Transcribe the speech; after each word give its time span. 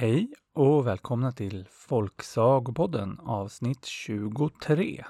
Hej 0.00 0.32
och 0.54 0.86
välkomna 0.86 1.32
till 1.32 1.66
Folksagopodden 1.70 3.20
avsnitt 3.22 3.84
23. 3.84 5.04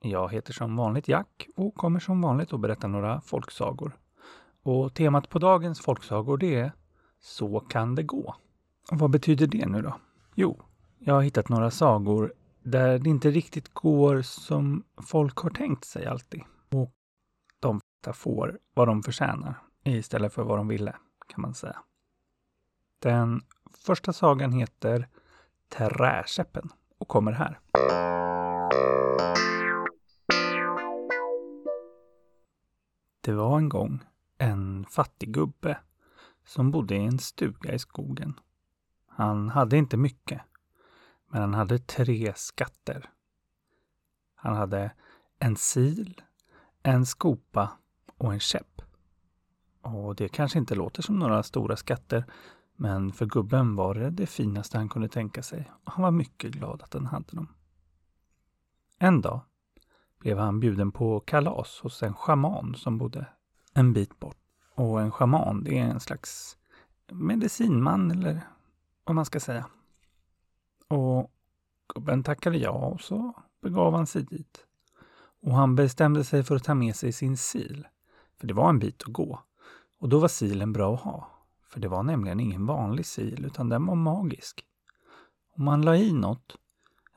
Jag 0.00 0.32
heter 0.32 0.52
som 0.52 0.76
vanligt 0.76 1.08
Jack 1.08 1.48
och 1.56 1.74
kommer 1.74 2.00
som 2.00 2.20
vanligt 2.20 2.52
att 2.52 2.60
berätta 2.60 2.86
några 2.86 3.20
folksagor. 3.20 3.98
Och 4.62 4.94
temat 4.94 5.28
på 5.28 5.38
dagens 5.38 5.80
folksagor 5.80 6.38
det 6.38 6.54
är 6.54 6.72
Så 7.20 7.60
kan 7.60 7.94
det 7.94 8.02
gå. 8.02 8.34
Och 8.90 8.98
vad 8.98 9.10
betyder 9.10 9.46
det 9.46 9.66
nu 9.66 9.82
då? 9.82 9.96
Jo, 10.34 10.62
jag 10.98 11.14
har 11.14 11.22
hittat 11.22 11.48
några 11.48 11.70
sagor 11.70 12.34
där 12.62 12.98
det 12.98 13.10
inte 13.10 13.30
riktigt 13.30 13.74
går 13.74 14.22
som 14.22 14.84
folk 15.02 15.38
har 15.38 15.50
tänkt 15.50 15.84
sig 15.84 16.06
alltid. 16.06 16.42
Och 16.70 16.92
de 17.60 17.80
får 18.12 18.58
vad 18.74 18.88
de 18.88 19.02
förtjänar 19.02 19.54
istället 19.84 20.32
för 20.32 20.42
vad 20.42 20.58
de 20.58 20.68
ville, 20.68 20.96
kan 21.28 21.42
man 21.42 21.54
säga. 21.54 21.78
Den 22.98 23.42
första 23.78 24.12
sagan 24.12 24.52
heter 24.52 25.08
Träkäppen 25.68 26.68
och 26.98 27.08
kommer 27.08 27.32
här. 27.32 27.60
Det 33.20 33.32
var 33.32 33.58
en 33.58 33.68
gång 33.68 34.00
en 34.38 34.84
fattig 34.84 35.32
gubbe 35.32 35.78
som 36.44 36.70
bodde 36.70 36.94
i 36.96 37.04
en 37.04 37.18
stuga 37.18 37.72
i 37.72 37.78
skogen. 37.78 38.40
Han 39.06 39.48
hade 39.48 39.76
inte 39.76 39.96
mycket, 39.96 40.40
men 41.28 41.40
han 41.40 41.54
hade 41.54 41.78
tre 41.78 42.32
skatter. 42.36 43.10
Han 44.34 44.56
hade 44.56 44.92
en 45.38 45.56
sil, 45.68 46.12
en 46.82 47.06
skopa 47.06 47.70
och 48.18 48.32
en 48.32 48.40
käpp. 48.40 48.82
Och 49.80 50.14
det 50.14 50.28
kanske 50.28 50.58
inte 50.58 50.74
låter 50.74 51.02
som 51.02 51.18
några 51.18 51.42
stora 51.42 51.76
skatter, 51.76 52.24
men 52.76 53.12
för 53.12 53.26
gubben 53.26 53.76
var 53.76 53.94
det 53.94 54.10
det 54.10 54.26
finaste 54.26 54.78
han 54.78 54.88
kunde 54.88 55.08
tänka 55.08 55.42
sig 55.42 55.70
och 55.84 55.92
han 55.92 56.02
var 56.02 56.10
mycket 56.10 56.50
glad 56.50 56.82
att 56.82 56.94
han 56.94 57.06
hade 57.06 57.36
dem. 57.36 57.48
En 58.98 59.20
dag 59.20 59.40
blev 60.20 60.38
han 60.38 60.60
bjuden 60.60 60.92
på 60.92 61.20
kalas 61.20 61.80
hos 61.80 62.02
en 62.02 62.14
schaman 62.14 62.74
som 62.74 62.98
bodde 62.98 63.26
en 63.74 63.92
bit 63.92 64.20
bort. 64.20 64.36
Och 64.74 65.00
en 65.00 65.12
schaman, 65.12 65.64
det 65.64 65.78
är 65.78 65.84
en 65.84 66.00
slags 66.00 66.56
medicinman 67.12 68.10
eller 68.10 68.40
vad 69.04 69.14
man 69.14 69.24
ska 69.24 69.40
säga. 69.40 69.66
Och 70.88 71.30
gubben 71.94 72.22
tackade 72.22 72.58
ja 72.58 72.70
och 72.70 73.00
så 73.00 73.34
begav 73.62 73.94
han 73.94 74.06
sig 74.06 74.22
dit. 74.22 74.66
Och 75.42 75.54
han 75.54 75.74
bestämde 75.74 76.24
sig 76.24 76.42
för 76.42 76.56
att 76.56 76.64
ta 76.64 76.74
med 76.74 76.96
sig 76.96 77.12
sin 77.12 77.36
sil. 77.48 77.78
För 78.36 78.46
det 78.46 78.54
var 78.54 78.68
en 78.68 78.78
bit 78.78 79.02
att 79.02 79.12
gå. 79.12 79.42
Och 79.98 80.08
då 80.08 80.18
var 80.18 80.28
silen 80.28 80.72
bra 80.72 80.94
att 80.94 81.00
ha. 81.00 81.33
För 81.74 81.80
det 81.80 81.88
var 81.88 82.02
nämligen 82.02 82.40
ingen 82.40 82.66
vanlig 82.66 83.06
sil, 83.14 83.44
utan 83.44 83.68
den 83.68 83.86
var 83.86 83.94
magisk. 83.94 84.64
Om 85.56 85.64
man 85.64 85.82
la 85.82 85.96
i 85.96 86.12
något, 86.12 86.56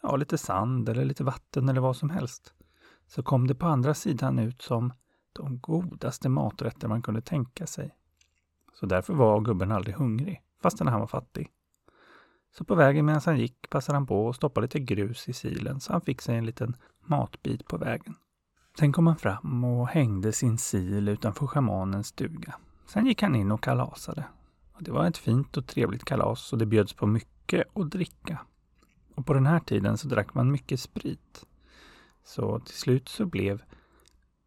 ja 0.02 0.16
lite 0.16 0.38
sand 0.38 0.90
eller 0.90 1.06
lite 1.06 1.24
vatten 1.24 1.70
eller 1.70 1.82
vad 1.82 1.96
som 1.96 2.10
helst, 2.10 2.54
så 3.08 3.24
kom 3.24 3.48
det 3.48 3.56
på 3.56 3.66
andra 3.66 3.94
sidan 3.94 4.40
ut 4.40 4.62
som 4.62 4.94
de 5.34 5.60
godaste 5.60 6.30
maträtter 6.30 6.88
man 6.88 7.02
kunde 7.02 7.22
tänka 7.22 7.68
sig. 7.68 7.96
Så 8.74 8.86
därför 8.86 9.14
var 9.14 9.42
gubben 9.42 9.72
aldrig 9.72 9.96
hungrig, 9.96 10.42
fastän 10.62 10.88
han 10.88 11.00
var 11.00 11.08
fattig. 11.08 11.50
Så 12.58 12.64
på 12.64 12.76
vägen 12.76 13.06
medan 13.06 13.22
han 13.26 13.40
gick 13.40 13.70
passade 13.70 13.96
han 13.96 14.08
på 14.08 14.30
att 14.30 14.36
stoppa 14.36 14.62
lite 14.62 14.80
grus 14.80 15.30
i 15.30 15.34
silen 15.34 15.80
så 15.80 15.92
han 15.94 16.02
fick 16.02 16.22
sig 16.22 16.38
en 16.38 16.46
liten 16.46 16.76
matbit 17.06 17.68
på 17.68 17.78
vägen. 17.78 18.16
Sen 18.80 18.94
kom 18.94 19.08
han 19.08 19.18
fram 19.18 19.64
och 19.64 19.88
hängde 19.88 20.32
sin 20.32 20.58
sil 20.68 21.06
utanför 21.10 21.48
schamanens 21.48 22.08
stuga. 22.08 22.56
Sen 22.86 23.06
gick 23.06 23.22
han 23.22 23.36
in 23.36 23.52
och 23.52 23.64
kalasade. 23.64 24.26
Det 24.80 24.92
var 24.92 25.08
ett 25.08 25.18
fint 25.18 25.58
och 25.58 25.68
trevligt 25.68 26.06
kalas 26.06 26.54
och 26.54 26.60
det 26.60 26.66
bjöds 26.66 26.94
på 26.94 27.08
mycket 27.08 27.78
att 27.78 27.92
dricka. 27.92 28.40
Och 29.16 29.26
på 29.26 29.34
den 29.34 29.46
här 29.46 29.60
tiden 29.60 29.98
så 29.98 30.08
drack 30.08 30.34
man 30.34 30.52
mycket 30.52 30.80
sprit. 30.80 31.46
Så 32.24 32.60
till 32.60 32.76
slut 32.76 33.10
så 33.10 33.26
blev 33.26 33.64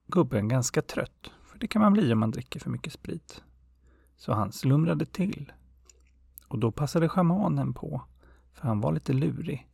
gubben 0.07 0.49
ganska 0.49 0.83
trött. 0.83 1.31
För 1.45 1.59
det 1.59 1.69
kan 1.69 1.83
man 1.83 1.93
bli 1.93 2.13
om 2.13 2.19
man 2.19 2.31
dricker 2.31 2.61
för 2.61 2.71
mycket 2.71 2.93
sprit. 2.93 3.43
Så 4.17 4.33
han 4.33 4.53
slumrade 4.53 5.07
till. 5.07 5.53
Och 6.49 6.59
då 6.59 6.73
passade 6.73 7.09
schamanen 7.09 7.75
på, 7.75 8.03
för 8.53 8.69
han 8.69 8.81
var 8.81 8.93
lite 8.93 9.13
lurig, 9.13 9.69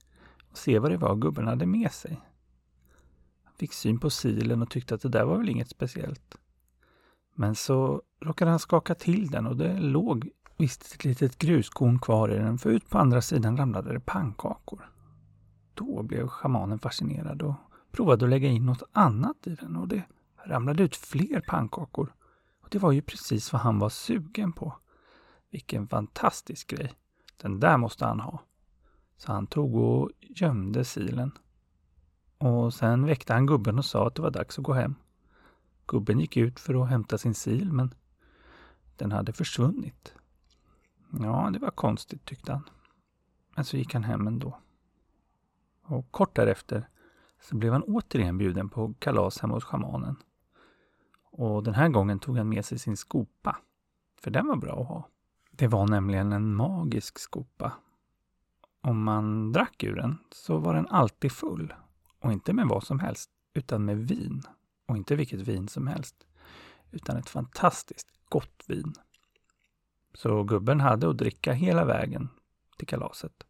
och 0.50 0.58
se 0.58 0.78
vad 0.78 0.91
det 0.91 0.97
var 0.97 1.16
gubben 1.16 1.47
hade 1.47 1.66
med 1.66 1.92
sig. 1.92 2.20
Han 3.44 3.54
fick 3.54 3.72
syn 3.72 4.00
på 4.00 4.10
silen 4.10 4.62
och 4.62 4.70
tyckte 4.70 4.94
att 4.94 5.02
det 5.02 5.08
där 5.08 5.25
var 5.25 5.38
väl 5.38 5.48
inget 5.48 5.70
speciellt. 5.70 6.36
Men 7.34 7.54
så 7.54 8.02
råkade 8.20 8.50
han 8.50 8.60
skaka 8.60 8.94
till 8.94 9.31
den 9.31 9.47
och 9.47 9.56
det 9.56 9.81
låg 9.81 10.31
visst 10.56 10.94
ett 10.94 11.05
litet 11.05 11.39
gruskorn 11.39 11.99
kvar 11.99 12.28
i 12.28 12.39
den, 12.39 12.59
för 12.59 12.71
ut 12.71 12.91
på 12.91 12.99
andra 12.99 13.22
sidan 13.22 13.56
ramlade 13.56 13.93
det 13.93 14.00
pannkakor. 14.00 14.91
Då 15.75 16.03
blev 16.03 16.28
schamanen 16.28 16.78
fascinerad 16.78 17.43
och 17.43 17.55
provade 17.91 18.25
att 18.25 18.31
lägga 18.31 18.49
in 18.49 18.67
något 18.67 18.83
annat 18.93 19.47
i 19.47 19.55
den 19.55 19.77
och 19.77 19.89
det 19.89 20.03
ramlade 20.44 20.83
ut 20.83 20.97
fler 20.97 21.41
pannkakor. 21.41 22.15
Och 22.62 22.69
det 22.71 22.78
var 22.78 22.93
ju 22.93 23.03
precis 23.03 23.53
vad 23.53 23.62
han 23.62 23.78
var 23.78 23.89
sugen 23.89 24.53
på. 24.53 24.77
Vilken 25.50 25.89
fantastisk 25.89 26.71
grej. 26.71 26.94
Den 27.37 27.61
där 27.61 27.77
måste 27.77 28.06
han 28.06 28.21
ha. 28.21 28.43
Så 29.17 29.33
han 29.33 29.47
tog 29.47 29.75
och 29.75 30.11
gömde 30.21 30.84
silen. 30.84 31.33
Och 32.38 32.75
sen 32.75 33.06
väckte 33.06 33.33
han 33.33 33.47
gubben 33.47 33.78
och 33.78 33.84
sa 33.84 34.06
att 34.06 34.15
det 34.15 34.23
var 34.23 34.31
dags 34.31 34.59
att 34.59 34.65
gå 34.65 34.73
hem. 34.73 34.94
Gubben 35.87 36.21
gick 36.21 36.37
ut 36.37 36.61
för 36.61 36.83
att 36.83 36.88
hämta 36.88 37.19
sin 37.19 37.34
sil, 37.43 37.69
men 37.73 37.94
den 38.97 39.12
hade 39.12 39.33
försvunnit. 39.33 40.15
Ja, 41.11 41.50
det 41.53 41.59
var 41.59 41.71
konstigt 41.71 42.25
tyckte 42.25 42.53
han. 42.53 42.62
Men 43.55 43.65
så 43.65 43.77
gick 43.77 43.94
han 43.94 44.05
hem 44.05 44.27
ändå. 44.27 44.59
Och 45.83 46.11
kort 46.11 46.37
därefter 46.37 46.89
så 47.41 47.56
blev 47.56 47.72
han 47.72 47.83
återigen 47.83 48.39
bjuden 48.39 48.69
på 48.69 48.94
kalas 48.99 49.39
hemma 49.39 49.55
hos 49.55 49.65
schamanen. 49.65 50.17
Och 51.31 51.62
den 51.62 51.75
här 51.75 51.89
gången 51.89 52.19
tog 52.19 52.39
han 52.39 52.49
med 52.49 52.65
sig 52.65 52.78
sin 52.78 52.97
skopa. 52.97 53.56
För 54.21 54.31
den 54.31 54.47
var 54.47 54.56
bra 54.56 54.81
att 54.81 54.89
ha. 54.89 55.09
Det 55.50 55.67
var 55.67 55.89
nämligen 55.89 56.33
en 56.33 56.55
magisk 56.55 57.19
skopa. 57.19 57.73
Om 58.81 59.03
man 59.03 59.53
drack 59.53 59.83
ur 59.83 59.97
den 59.97 60.19
så 60.31 60.59
var 60.59 60.75
den 60.75 60.88
alltid 60.88 61.33
full. 61.33 61.75
Och 62.21 62.33
inte 62.33 62.53
med 62.53 62.69
vad 62.69 62.84
som 62.84 62.99
helst, 62.99 63.31
utan 63.55 63.84
med 63.84 64.09
vin. 64.09 64.43
Och 64.87 64.97
inte 64.97 65.17
vilket 65.17 65.41
vin 65.41 65.69
som 65.69 65.87
helst. 65.87 66.27
Utan 66.91 67.17
ett 67.17 67.28
fantastiskt 67.28 68.09
gott 68.28 68.65
vin. 68.69 68.94
Så 70.16 70.43
gubben 70.43 70.81
hade 70.81 71.10
att 71.10 71.19
dricka 71.19 71.53
hela 71.53 71.84
vägen 71.84 72.28
till 72.77 72.87
kalaset. 72.87 73.47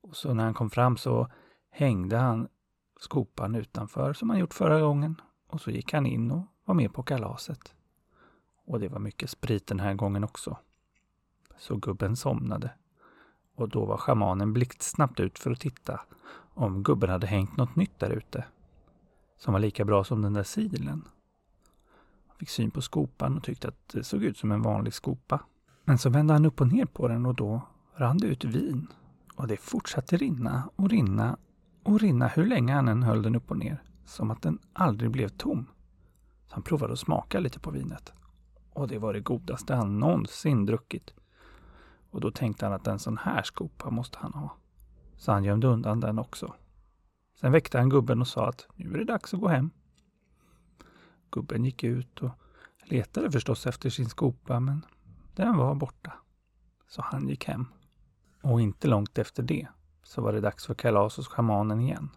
Och 0.00 0.16
så 0.16 0.34
när 0.34 0.44
han 0.44 0.54
kom 0.54 0.70
fram 0.70 0.96
så 0.96 1.28
hängde 1.70 2.16
han 2.16 2.48
skopan 3.00 3.54
utanför 3.54 4.12
som 4.12 4.30
han 4.30 4.38
gjort 4.38 4.54
förra 4.54 4.80
gången. 4.80 5.20
Och 5.46 5.60
så 5.60 5.70
gick 5.70 5.92
han 5.92 6.06
in 6.06 6.30
och 6.30 6.42
var 6.64 6.74
med 6.74 6.94
på 6.94 7.02
kalaset. 7.02 7.74
Och 8.64 8.80
det 8.80 8.88
var 8.88 8.98
mycket 8.98 9.30
sprit 9.30 9.66
den 9.66 9.80
här 9.80 9.94
gången 9.94 10.24
också. 10.24 10.58
Så 11.58 11.76
gubben 11.76 12.16
somnade. 12.16 12.70
Och 13.54 13.68
då 13.68 13.84
var 13.84 13.96
schamanen 13.96 14.52
blixtsnabbt 14.52 15.20
ut 15.20 15.38
för 15.38 15.50
att 15.50 15.60
titta 15.60 16.00
om 16.54 16.82
gubben 16.82 17.10
hade 17.10 17.26
hängt 17.26 17.56
något 17.56 17.76
nytt 17.76 17.98
där 17.98 18.10
ute. 18.10 18.44
Som 19.38 19.52
var 19.52 19.60
lika 19.60 19.84
bra 19.84 20.04
som 20.04 20.22
den 20.22 20.32
där 20.32 20.42
silen. 20.42 21.08
Han 22.26 22.36
fick 22.36 22.50
syn 22.50 22.70
på 22.70 22.82
skopan 22.82 23.36
och 23.36 23.44
tyckte 23.44 23.68
att 23.68 23.88
det 23.88 24.04
såg 24.04 24.24
ut 24.24 24.38
som 24.38 24.52
en 24.52 24.62
vanlig 24.62 24.94
skopa. 24.94 25.40
Men 25.88 25.98
så 25.98 26.10
vände 26.10 26.32
han 26.32 26.44
upp 26.44 26.60
och 26.60 26.68
ner 26.68 26.86
på 26.86 27.08
den 27.08 27.26
och 27.26 27.34
då 27.34 27.60
rann 27.94 28.18
det 28.18 28.26
ut 28.26 28.44
vin. 28.44 28.86
Och 29.36 29.46
det 29.46 29.56
fortsatte 29.56 30.16
rinna 30.16 30.70
och 30.76 30.90
rinna 30.90 31.36
och 31.82 32.00
rinna 32.00 32.28
hur 32.28 32.46
länge 32.46 32.74
han 32.74 32.88
än 32.88 33.02
höll 33.02 33.22
den 33.22 33.36
upp 33.36 33.50
och 33.50 33.58
ner. 33.58 33.82
Som 34.04 34.30
att 34.30 34.42
den 34.42 34.58
aldrig 34.72 35.10
blev 35.10 35.28
tom. 35.28 35.66
Så 36.46 36.54
han 36.54 36.62
provade 36.62 36.92
att 36.92 36.98
smaka 36.98 37.40
lite 37.40 37.60
på 37.60 37.70
vinet. 37.70 38.12
Och 38.72 38.88
det 38.88 38.98
var 38.98 39.12
det 39.12 39.20
godaste 39.20 39.74
han 39.74 39.98
någonsin 39.98 40.66
druckit. 40.66 41.14
Och 42.10 42.20
då 42.20 42.30
tänkte 42.30 42.66
han 42.66 42.74
att 42.74 42.86
en 42.86 42.98
sån 42.98 43.18
här 43.18 43.42
skopa 43.42 43.90
måste 43.90 44.18
han 44.18 44.32
ha. 44.32 44.56
Så 45.16 45.32
han 45.32 45.44
gömde 45.44 45.66
undan 45.66 46.00
den 46.00 46.18
också. 46.18 46.54
Sen 47.40 47.52
väckte 47.52 47.78
han 47.78 47.88
gubben 47.88 48.20
och 48.20 48.28
sa 48.28 48.48
att 48.48 48.66
nu 48.74 48.94
är 48.94 48.98
det 48.98 49.04
dags 49.04 49.34
att 49.34 49.40
gå 49.40 49.48
hem. 49.48 49.70
Gubben 51.30 51.64
gick 51.64 51.84
ut 51.84 52.22
och 52.22 52.30
letade 52.84 53.30
förstås 53.30 53.66
efter 53.66 53.90
sin 53.90 54.08
skopa 54.08 54.60
men 54.60 54.84
den 55.36 55.56
var 55.56 55.74
borta. 55.74 56.12
Så 56.88 57.02
han 57.02 57.28
gick 57.28 57.44
hem. 57.44 57.66
Och 58.42 58.60
inte 58.60 58.88
långt 58.88 59.18
efter 59.18 59.42
det 59.42 59.68
så 60.02 60.22
var 60.22 60.32
det 60.32 60.40
dags 60.40 60.66
för 60.66 60.74
kalas 60.74 61.16
hos 61.16 61.28
schamanen 61.28 61.80
igen. 61.80 62.10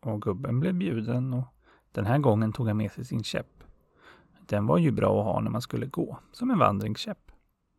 Och 0.00 0.22
gubben 0.22 0.60
blev 0.60 0.74
bjuden 0.74 1.34
och 1.34 1.44
den 1.92 2.06
här 2.06 2.18
gången 2.18 2.52
tog 2.52 2.66
han 2.66 2.76
med 2.76 2.92
sig 2.92 3.04
sin 3.04 3.24
käpp. 3.24 3.64
Den 4.46 4.66
var 4.66 4.78
ju 4.78 4.90
bra 4.90 5.20
att 5.20 5.24
ha 5.24 5.40
när 5.40 5.50
man 5.50 5.62
skulle 5.62 5.86
gå, 5.86 6.18
som 6.32 6.50
en 6.50 6.58
vandringskäpp. 6.58 7.32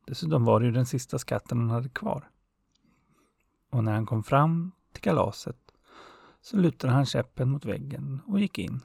Dessutom 0.06 0.46
var 0.46 0.60
det 0.60 0.66
ju 0.66 0.72
den 0.72 0.86
sista 0.86 1.20
skatten 1.20 1.60
han 1.60 1.70
hade 1.70 1.90
kvar. 1.90 2.30
Och 3.72 3.84
när 3.84 3.94
han 3.94 4.06
kom 4.06 4.24
fram 4.24 4.72
till 4.92 5.02
kalaset 5.02 5.58
så 6.42 6.58
lutade 6.58 6.94
han 6.94 7.06
käppen 7.06 7.50
mot 7.50 7.66
väggen 7.66 8.22
och 8.28 8.40
gick 8.40 8.60
in. 8.60 8.82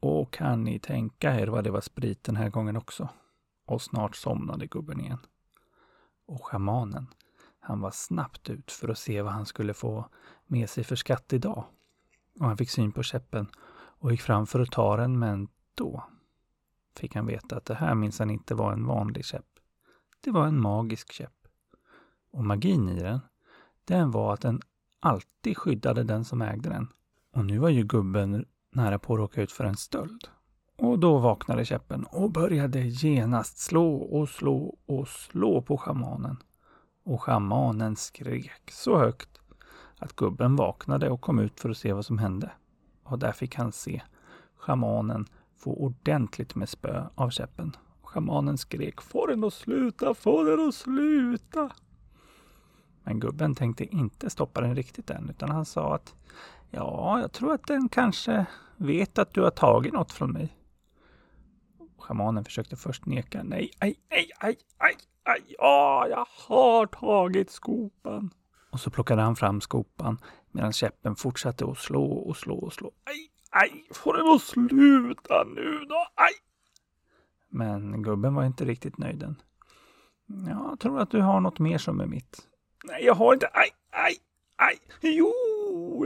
Och 0.00 0.32
kan 0.32 0.64
ni 0.64 0.78
tänka 0.78 1.40
er 1.40 1.46
vad 1.46 1.64
det 1.64 1.70
var 1.70 1.80
sprit 1.80 2.24
den 2.24 2.36
här 2.36 2.50
gången 2.50 2.76
också? 2.76 3.08
Och 3.68 3.82
snart 3.82 4.16
somnade 4.16 4.66
gubben 4.66 5.00
igen. 5.00 5.18
Och 6.26 6.44
schamanen, 6.46 7.06
Han 7.60 7.80
var 7.80 7.90
snabbt 7.90 8.50
ut 8.50 8.72
för 8.72 8.88
att 8.88 8.98
se 8.98 9.22
vad 9.22 9.32
han 9.32 9.46
skulle 9.46 9.74
få 9.74 10.08
med 10.46 10.70
sig 10.70 10.84
för 10.84 10.96
skatt 10.96 11.32
idag. 11.32 11.64
Och 12.40 12.46
han 12.46 12.56
fick 12.56 12.70
syn 12.70 12.92
på 12.92 13.02
käppen 13.02 13.46
och 13.74 14.10
gick 14.10 14.20
fram 14.20 14.46
för 14.46 14.60
att 14.60 14.70
ta 14.70 14.96
den, 14.96 15.18
men 15.18 15.48
då 15.74 16.04
fick 16.96 17.14
han 17.14 17.26
veta 17.26 17.56
att 17.56 17.64
det 17.64 17.74
här 17.74 17.94
minsann 17.94 18.30
inte 18.30 18.54
var 18.54 18.72
en 18.72 18.86
vanlig 18.86 19.24
käpp. 19.24 19.46
Det 20.20 20.30
var 20.30 20.46
en 20.46 20.60
magisk 20.60 21.12
käpp. 21.12 21.48
Och 22.30 22.44
magin 22.44 22.88
i 22.88 23.00
den, 23.00 23.20
den 23.84 24.10
var 24.10 24.34
att 24.34 24.40
den 24.40 24.60
alltid 25.00 25.56
skyddade 25.56 26.04
den 26.04 26.24
som 26.24 26.42
ägde 26.42 26.68
den. 26.68 26.88
Och 27.32 27.44
nu 27.44 27.58
var 27.58 27.68
ju 27.68 27.84
gubben 27.84 28.46
nära 28.70 28.98
på 28.98 29.14
att 29.14 29.18
råka 29.18 29.42
ut 29.42 29.52
för 29.52 29.64
en 29.64 29.76
stöld. 29.76 30.28
Och 30.78 30.98
då 30.98 31.18
vaknade 31.18 31.64
käppen 31.64 32.04
och 32.04 32.30
började 32.30 32.80
genast 32.80 33.58
slå 33.58 33.94
och 33.94 34.28
slå 34.28 34.76
och 34.86 35.08
slå 35.08 35.62
på 35.62 35.78
schamanen. 35.78 36.36
Och 37.04 37.22
schamanen 37.22 37.96
skrek 37.96 38.70
så 38.70 38.98
högt 38.98 39.28
att 39.98 40.16
gubben 40.16 40.56
vaknade 40.56 41.10
och 41.10 41.20
kom 41.20 41.38
ut 41.38 41.60
för 41.60 41.70
att 41.70 41.76
se 41.76 41.92
vad 41.92 42.04
som 42.04 42.18
hände. 42.18 42.50
Och 43.02 43.18
där 43.18 43.32
fick 43.32 43.54
han 43.54 43.72
se 43.72 44.02
schamanen 44.56 45.26
få 45.56 45.74
ordentligt 45.74 46.54
med 46.54 46.68
spö 46.68 47.04
av 47.14 47.30
käppen. 47.30 47.76
Schamanen 48.02 48.58
skrek 48.58 49.00
Få 49.00 49.26
den 49.26 49.44
att 49.44 49.54
sluta, 49.54 50.14
få 50.14 50.42
den 50.42 50.68
att 50.68 50.74
sluta! 50.74 51.70
Men 53.02 53.20
gubben 53.20 53.54
tänkte 53.54 53.84
inte 53.84 54.30
stoppa 54.30 54.60
den 54.60 54.76
riktigt 54.76 55.10
än, 55.10 55.30
utan 55.30 55.50
han 55.50 55.64
sa 55.64 55.94
att 55.94 56.14
Ja, 56.70 57.20
jag 57.20 57.32
tror 57.32 57.52
att 57.52 57.66
den 57.66 57.88
kanske 57.88 58.46
vet 58.76 59.18
att 59.18 59.34
du 59.34 59.42
har 59.42 59.50
tagit 59.50 59.92
något 59.92 60.12
från 60.12 60.32
mig. 60.32 60.57
Schamanen 61.98 62.44
försökte 62.44 62.76
först 62.76 63.06
neka. 63.06 63.42
Nej, 63.42 63.70
aj, 63.78 64.00
aj, 64.10 64.30
aj, 64.38 64.56
aj, 64.78 64.96
aj, 65.22 65.42
ja, 65.58 66.06
jag 66.08 66.26
har 66.48 66.86
tagit 66.86 67.50
skopan. 67.50 68.30
Och 68.70 68.80
så 68.80 68.90
plockade 68.90 69.22
han 69.22 69.36
fram 69.36 69.60
skopan 69.60 70.18
medan 70.52 70.72
käppen 70.72 71.16
fortsatte 71.16 71.64
att 71.64 71.78
slå 71.78 72.12
och 72.12 72.36
slå 72.36 72.58
och 72.58 72.72
slå. 72.72 72.92
Aj, 73.04 73.30
aj, 73.50 73.84
får 73.94 74.14
det 74.14 74.22
då 74.22 74.38
sluta 74.38 75.44
nu 75.44 75.84
då, 75.88 76.06
aj! 76.14 76.32
Men 77.48 78.02
gubben 78.02 78.34
var 78.34 78.44
inte 78.44 78.64
riktigt 78.64 78.98
nöjd 78.98 79.22
än. 79.22 79.36
Jag 80.46 80.80
tror 80.80 81.00
att 81.00 81.10
du 81.10 81.20
har 81.20 81.40
något 81.40 81.58
mer 81.58 81.78
som 81.78 82.00
är 82.00 82.06
mitt. 82.06 82.48
Nej, 82.84 83.04
jag 83.04 83.14
har 83.14 83.34
inte, 83.34 83.50
aj, 83.52 83.70
aj, 83.90 84.16
aj, 84.56 84.78
jo, 85.00 85.34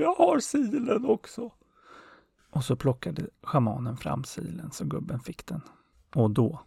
jag 0.01 0.15
har 0.15 0.41
silen 0.41 1.05
också. 1.05 1.51
Och 2.51 2.65
så 2.65 2.77
plockade 2.77 3.27
schamanen 3.43 3.97
fram 3.97 4.25
silen 4.25 4.71
så 4.71 4.85
gubben 4.85 5.21
fick 5.21 5.47
den. 5.47 5.61
Och 6.15 6.31
då 6.31 6.61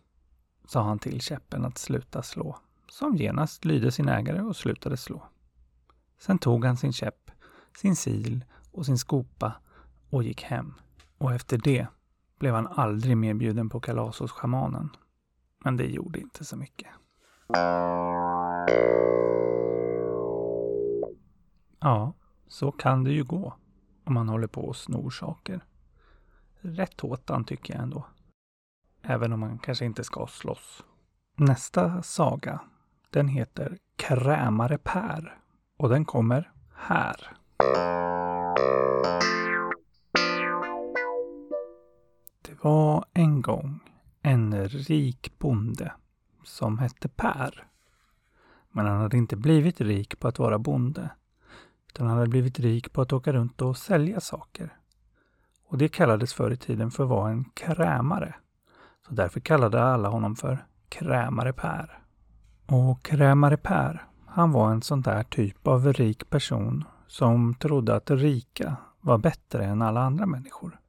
sa 0.68 0.84
han 0.84 1.00
till 1.00 1.22
käppen 1.22 1.66
att 1.66 1.78
sluta 1.78 2.22
slå, 2.22 2.58
som 2.90 3.16
genast 3.16 3.66
lydde 3.66 3.92
sin 3.92 4.10
ägare 4.10 4.42
och 4.42 4.56
slutade 4.56 4.98
slå. 4.98 5.24
Sen 6.20 6.38
tog 6.38 6.66
han 6.66 6.78
sin 6.78 6.94
käpp, 6.94 7.32
sin 7.78 7.96
sil 8.04 8.36
och 8.72 8.86
sin 8.86 8.98
skopa 8.98 9.54
och 10.10 10.24
gick 10.24 10.44
hem. 10.44 10.74
Och 11.18 11.34
efter 11.34 11.58
det 11.58 11.88
blev 12.40 12.54
han 12.54 12.68
aldrig 12.68 13.18
mer 13.18 13.34
bjuden 13.34 13.70
på 13.70 13.80
kalas 13.80 14.20
hos 14.20 14.32
schamanen. 14.32 14.90
Men 15.64 15.78
det 15.78 15.86
gjorde 15.86 16.20
inte 16.20 16.46
så 16.46 16.58
mycket. 16.58 16.90
Ja, 21.80 22.14
så 22.48 22.72
kan 22.72 23.04
det 23.04 23.12
ju 23.12 23.24
gå 23.24 23.56
om 24.04 24.14
man 24.14 24.30
håller 24.30 24.48
på 24.48 24.62
och 24.62 24.76
snor 24.76 25.10
saker. 25.10 25.66
Rätt 26.60 27.02
håtan 27.02 27.46
tycker 27.46 27.74
jag 27.74 27.84
ändå. 27.84 28.06
Även 29.08 29.34
om 29.34 29.40
man 29.40 29.58
kanske 29.58 29.86
inte 29.86 30.04
ska 30.04 30.28
slåss. 30.28 30.84
Nästa 31.36 32.02
saga, 32.02 32.60
den 33.10 33.28
heter 33.28 33.78
Krämare 33.96 34.78
Per 34.78 35.38
och 35.78 35.90
den 35.90 36.06
kommer 36.06 36.52
här. 36.76 37.38
Det 42.42 42.64
var 42.64 43.06
en 43.14 43.42
gång 43.42 43.80
en 44.22 44.68
rik 44.68 45.34
bonde 45.40 45.94
som 46.44 46.78
hette 46.78 47.08
Per. 47.08 47.68
Men 48.72 48.86
han 48.86 49.02
hade 49.02 49.18
inte 49.18 49.36
blivit 49.36 49.82
rik 49.82 50.20
på 50.20 50.28
att 50.28 50.40
vara 50.40 50.60
bonde 50.60 51.10
utan 51.90 52.08
han 52.08 52.18
hade 52.18 52.30
blivit 52.30 52.60
rik 52.60 52.94
på 52.94 53.02
att 53.02 53.14
åka 53.14 53.34
runt 53.34 53.62
och 53.62 53.78
sälja 53.78 54.20
saker. 54.20 54.78
Och 55.68 55.78
det 55.78 55.88
kallades 55.88 56.34
förr 56.34 56.52
i 56.52 56.58
tiden 56.58 56.92
för 56.92 57.04
att 57.04 57.10
vara 57.10 57.32
en 57.32 57.46
krämare. 57.46 58.36
Så 59.08 59.14
därför 59.14 59.40
kallade 59.40 59.84
alla 59.84 60.10
honom 60.10 60.36
för 60.36 60.66
Krämare 60.90 61.54
Per. 61.54 62.00
Och 62.66 63.04
Krämare 63.04 63.58
Per, 63.58 64.08
han 64.28 64.52
var 64.52 64.72
en 64.72 64.82
sån 64.82 65.02
där 65.02 65.24
typ 65.24 65.68
av 65.68 65.94
rik 65.94 66.30
person 66.30 66.84
som 67.08 67.56
trodde 67.56 67.96
att 67.96 68.12
rika 68.12 68.76
var 69.02 69.18
bättre 69.18 69.66
än 69.66 69.82
alla 69.82 70.02
andra 70.02 70.26
människor. 70.26 70.80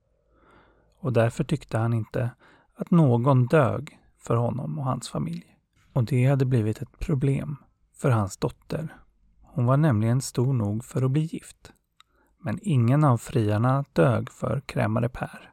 Och 1.01 1.13
därför 1.13 1.45
tyckte 1.45 1.79
han 1.79 1.93
inte 1.93 2.31
att 2.77 2.91
någon 2.91 3.47
dög 3.47 4.01
för 4.19 4.37
honom 4.37 4.79
och 4.79 4.85
hans 4.85 5.09
familj. 5.09 5.57
Och 5.93 6.05
det 6.05 6.27
hade 6.27 6.45
blivit 6.45 6.83
ett 6.83 6.99
problem 6.99 7.57
för 7.95 8.11
hans 8.11 8.37
dotter 8.37 8.97
hon 9.57 9.67
var 9.67 9.77
nämligen 9.77 10.21
stor 10.21 10.53
nog 10.53 10.85
för 10.85 11.03
att 11.03 11.11
bli 11.11 11.21
gift. 11.21 11.73
Men 12.39 12.59
ingen 12.63 13.05
av 13.05 13.19
friarna 13.19 13.85
dög 13.93 14.31
för 14.31 14.61
krämare 14.61 15.09
Per. 15.09 15.53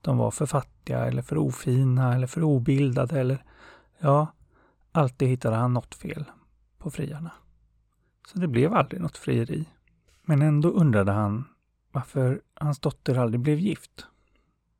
De 0.00 0.16
var 0.18 0.30
författare 0.30 0.75
fattiga 0.86 1.06
eller 1.06 1.22
för 1.22 1.38
ofina 1.38 2.14
eller 2.14 2.26
för 2.26 2.42
obildade 2.42 3.20
eller 3.20 3.44
ja, 3.98 4.32
alltid 4.92 5.28
hittade 5.28 5.56
han 5.56 5.72
något 5.72 5.94
fel 5.94 6.24
på 6.78 6.90
friarna. 6.90 7.30
Så 8.26 8.38
det 8.38 8.48
blev 8.48 8.74
aldrig 8.74 9.00
något 9.00 9.16
frieri. 9.16 9.66
Men 10.22 10.42
ändå 10.42 10.68
undrade 10.68 11.12
han 11.12 11.44
varför 11.92 12.40
hans 12.54 12.80
dotter 12.80 13.18
aldrig 13.18 13.40
blev 13.40 13.58
gift. 13.58 14.06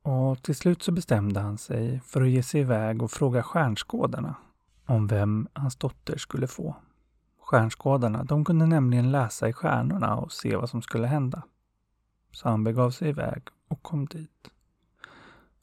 Och 0.03 0.43
till 0.43 0.55
slut 0.55 0.83
så 0.83 0.91
bestämde 0.91 1.39
han 1.39 1.57
sig 1.57 1.99
för 1.99 2.21
att 2.21 2.29
ge 2.29 2.43
sig 2.43 2.61
iväg 2.61 3.03
och 3.03 3.11
fråga 3.11 3.43
stjärnskådarna 3.43 4.35
om 4.87 5.07
vem 5.07 5.47
hans 5.53 5.75
dotter 5.75 6.17
skulle 6.17 6.47
få. 6.47 6.75
Stjärnskådarna, 7.41 8.23
de 8.23 8.45
kunde 8.45 8.65
nämligen 8.65 9.11
läsa 9.11 9.49
i 9.49 9.53
stjärnorna 9.53 10.15
och 10.15 10.31
se 10.31 10.55
vad 10.55 10.69
som 10.69 10.81
skulle 10.81 11.07
hända. 11.07 11.43
Så 12.31 12.49
han 12.49 12.63
begav 12.63 12.91
sig 12.91 13.09
iväg 13.09 13.41
och 13.69 13.83
kom 13.83 14.05
dit. 14.05 14.51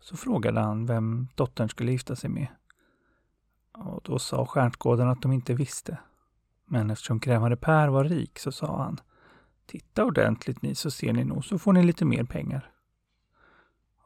Så 0.04 0.16
frågade 0.16 0.60
han 0.60 0.86
vem 0.86 1.28
dottern 1.34 1.68
skulle 1.68 1.92
gifta 1.92 2.16
sig 2.16 2.30
med. 2.30 2.46
Och 3.72 4.00
då 4.04 4.18
sa 4.18 4.46
stjärnskådarna 4.46 5.10
att 5.10 5.22
de 5.22 5.32
inte 5.32 5.54
visste. 5.54 5.98
Men 6.64 6.90
eftersom 6.90 7.20
krämare 7.20 7.56
Per 7.56 7.88
var 7.88 8.04
rik 8.04 8.38
så 8.38 8.52
sa 8.52 8.82
han 8.82 9.00
Titta 9.66 10.04
ordentligt 10.04 10.62
ni 10.62 10.74
så 10.74 10.90
ser 10.90 11.12
ni 11.12 11.24
nog, 11.24 11.44
så 11.44 11.58
får 11.58 11.72
ni 11.72 11.82
lite 11.82 12.04
mer 12.04 12.24
pengar. 12.24 12.72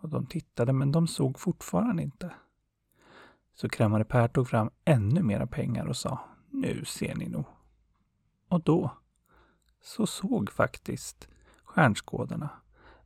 Och 0.00 0.08
de 0.08 0.26
tittade 0.26 0.72
men 0.72 0.92
de 0.92 1.06
såg 1.06 1.38
fortfarande 1.38 2.02
inte. 2.02 2.34
Så 3.54 3.68
krämare 3.68 4.04
Per 4.04 4.28
tog 4.28 4.48
fram 4.48 4.70
ännu 4.84 5.22
mera 5.22 5.46
pengar 5.46 5.86
och 5.86 5.96
sa 5.96 6.20
Nu 6.50 6.84
ser 6.84 7.14
ni 7.14 7.28
nog. 7.28 7.44
Och 8.48 8.60
då 8.60 8.90
så 9.80 10.06
såg 10.06 10.50
faktiskt 10.50 11.28
stjärnskådarna 11.64 12.48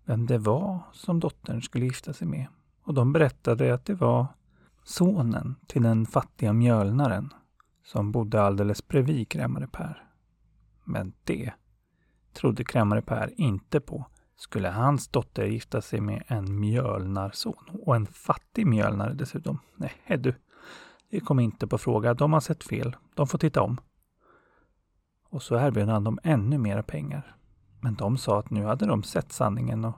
vem 0.04 0.26
det 0.26 0.38
var 0.38 0.82
som 0.92 1.20
dottern 1.20 1.62
skulle 1.62 1.84
gifta 1.84 2.12
sig 2.12 2.26
med. 2.26 2.46
Och 2.84 2.94
de 2.94 3.12
berättade 3.12 3.74
att 3.74 3.84
det 3.84 3.94
var 3.94 4.26
sonen 4.84 5.54
till 5.66 5.82
den 5.82 6.06
fattiga 6.06 6.52
mjölnaren 6.52 7.32
som 7.84 8.12
bodde 8.12 8.42
alldeles 8.42 8.88
bredvid 8.88 9.28
krämare 9.28 9.66
Per. 9.66 10.08
Men 10.84 11.12
det 11.24 11.52
trodde 12.32 12.64
krämare 12.64 13.02
Per 13.02 13.40
inte 13.40 13.80
på. 13.80 14.06
Skulle 14.36 14.68
hans 14.68 15.08
dotter 15.08 15.46
gifta 15.46 15.80
sig 15.80 16.00
med 16.00 16.24
en 16.26 16.60
mjölnarson 16.60 17.64
och 17.72 17.96
en 17.96 18.06
fattig 18.06 18.66
mjölnare 18.66 19.14
dessutom? 19.14 19.58
Nej 19.76 20.18
du, 20.18 20.34
det 21.10 21.20
kom 21.20 21.40
inte 21.40 21.66
på 21.66 21.78
fråga. 21.78 22.14
De 22.14 22.32
har 22.32 22.40
sett 22.40 22.64
fel. 22.64 22.96
De 23.14 23.26
får 23.26 23.38
titta 23.38 23.62
om 23.62 23.80
och 25.32 25.42
så 25.42 25.58
erbjöd 25.58 25.88
han 25.88 26.04
dem 26.04 26.18
ännu 26.22 26.58
mera 26.58 26.82
pengar. 26.82 27.36
Men 27.80 27.94
de 27.94 28.16
sa 28.16 28.38
att 28.38 28.50
nu 28.50 28.64
hade 28.64 28.86
de 28.86 29.02
sett 29.02 29.32
sanningen 29.32 29.84
och 29.84 29.94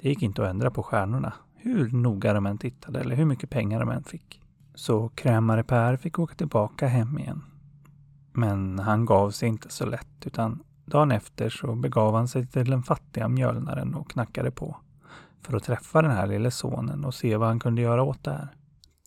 det 0.00 0.08
gick 0.08 0.22
inte 0.22 0.42
att 0.42 0.48
ändra 0.48 0.70
på 0.70 0.82
stjärnorna, 0.82 1.32
hur 1.62 1.92
noga 1.92 2.32
de 2.32 2.46
än 2.46 2.58
tittade 2.58 3.00
eller 3.00 3.16
hur 3.16 3.24
mycket 3.24 3.50
pengar 3.50 3.80
de 3.80 3.90
än 3.90 4.04
fick. 4.04 4.40
Så 4.74 5.08
krämare 5.08 5.64
Per 5.64 5.96
fick 5.96 6.18
åka 6.18 6.34
tillbaka 6.34 6.86
hem 6.86 7.18
igen. 7.18 7.44
Men 8.32 8.78
han 8.78 9.04
gav 9.04 9.30
sig 9.30 9.48
inte 9.48 9.68
så 9.68 9.86
lätt 9.86 10.26
utan 10.26 10.62
dagen 10.84 11.10
efter 11.12 11.48
så 11.48 11.74
begav 11.74 12.14
han 12.14 12.28
sig 12.28 12.46
till 12.46 12.70
den 12.70 12.82
fattiga 12.82 13.28
mjölnaren 13.28 13.94
och 13.94 14.10
knackade 14.10 14.50
på 14.50 14.76
för 15.42 15.56
att 15.56 15.64
träffa 15.64 16.02
den 16.02 16.10
här 16.10 16.26
lille 16.26 16.50
sonen 16.50 17.04
och 17.04 17.14
se 17.14 17.36
vad 17.36 17.48
han 17.48 17.60
kunde 17.60 17.82
göra 17.82 18.02
åt 18.02 18.24
det 18.24 18.30
här. 18.30 18.54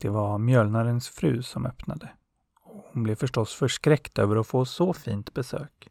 Det 0.01 0.09
var 0.09 0.37
mjölnarens 0.37 1.09
fru 1.09 1.41
som 1.41 1.65
öppnade 1.65 2.09
hon 2.95 3.03
blev 3.03 3.15
förstås 3.15 3.53
förskräckt 3.55 4.19
över 4.19 4.35
att 4.35 4.47
få 4.47 4.65
så 4.65 4.93
fint 4.93 5.33
besök. 5.33 5.89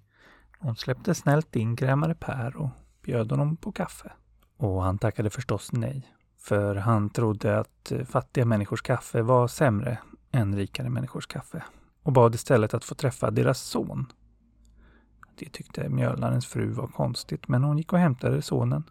Hon 0.58 0.76
släppte 0.76 1.14
snällt 1.14 1.56
in 1.56 1.76
krämare 1.76 2.14
Per 2.14 2.56
och 2.56 2.68
bjöd 3.02 3.30
honom 3.30 3.56
på 3.56 3.72
kaffe. 3.72 4.12
Och 4.56 4.82
han 4.82 4.98
tackade 4.98 5.30
förstås 5.30 5.72
nej. 5.72 6.10
För 6.44 6.74
han 6.74 7.10
trodde 7.10 7.58
att 7.58 7.92
eh, 7.92 8.04
fattiga 8.04 8.44
människors 8.44 8.82
kaffe 8.82 9.22
var 9.22 9.48
sämre 9.48 9.98
än 10.32 10.56
rikare 10.56 10.90
människors 10.90 11.26
kaffe. 11.26 11.64
Och 12.02 12.12
bad 12.12 12.34
istället 12.34 12.74
att 12.74 12.84
få 12.84 12.94
träffa 12.94 13.30
deras 13.30 13.60
son. 13.60 14.12
Det 15.38 15.48
tyckte 15.48 15.88
mjölnarens 15.88 16.46
fru 16.46 16.70
var 16.70 16.86
konstigt, 16.86 17.48
men 17.48 17.64
hon 17.64 17.78
gick 17.78 17.92
och 17.92 17.98
hämtade 17.98 18.42
sonen. 18.42 18.84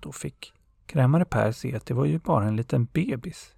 Då 0.00 0.12
fick 0.12 0.52
krämare 0.86 1.24
Per 1.24 1.52
se 1.52 1.76
att 1.76 1.86
det 1.86 1.94
var 1.94 2.04
ju 2.04 2.18
bara 2.18 2.44
en 2.44 2.56
liten 2.56 2.84
bebis. 2.84 3.54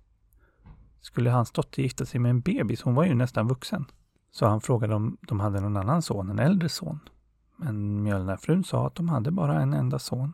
Skulle 1.00 1.30
hans 1.30 1.52
dotter 1.52 1.82
gifta 1.82 2.06
sig 2.06 2.20
med 2.20 2.30
en 2.30 2.40
bebis? 2.40 2.82
Hon 2.82 2.94
var 2.94 3.04
ju 3.04 3.14
nästan 3.14 3.48
vuxen. 3.48 3.84
Så 4.30 4.46
han 4.46 4.60
frågade 4.60 4.94
om 4.94 5.16
de 5.20 5.40
hade 5.40 5.60
någon 5.60 5.76
annan 5.76 6.02
son, 6.02 6.30
en 6.30 6.38
äldre 6.38 6.68
son. 6.68 7.00
Men 7.56 8.02
mjölnarfrun 8.02 8.64
sa 8.64 8.86
att 8.86 8.94
de 8.94 9.08
hade 9.08 9.30
bara 9.30 9.62
en 9.62 9.72
enda 9.72 9.98
son. 9.98 10.32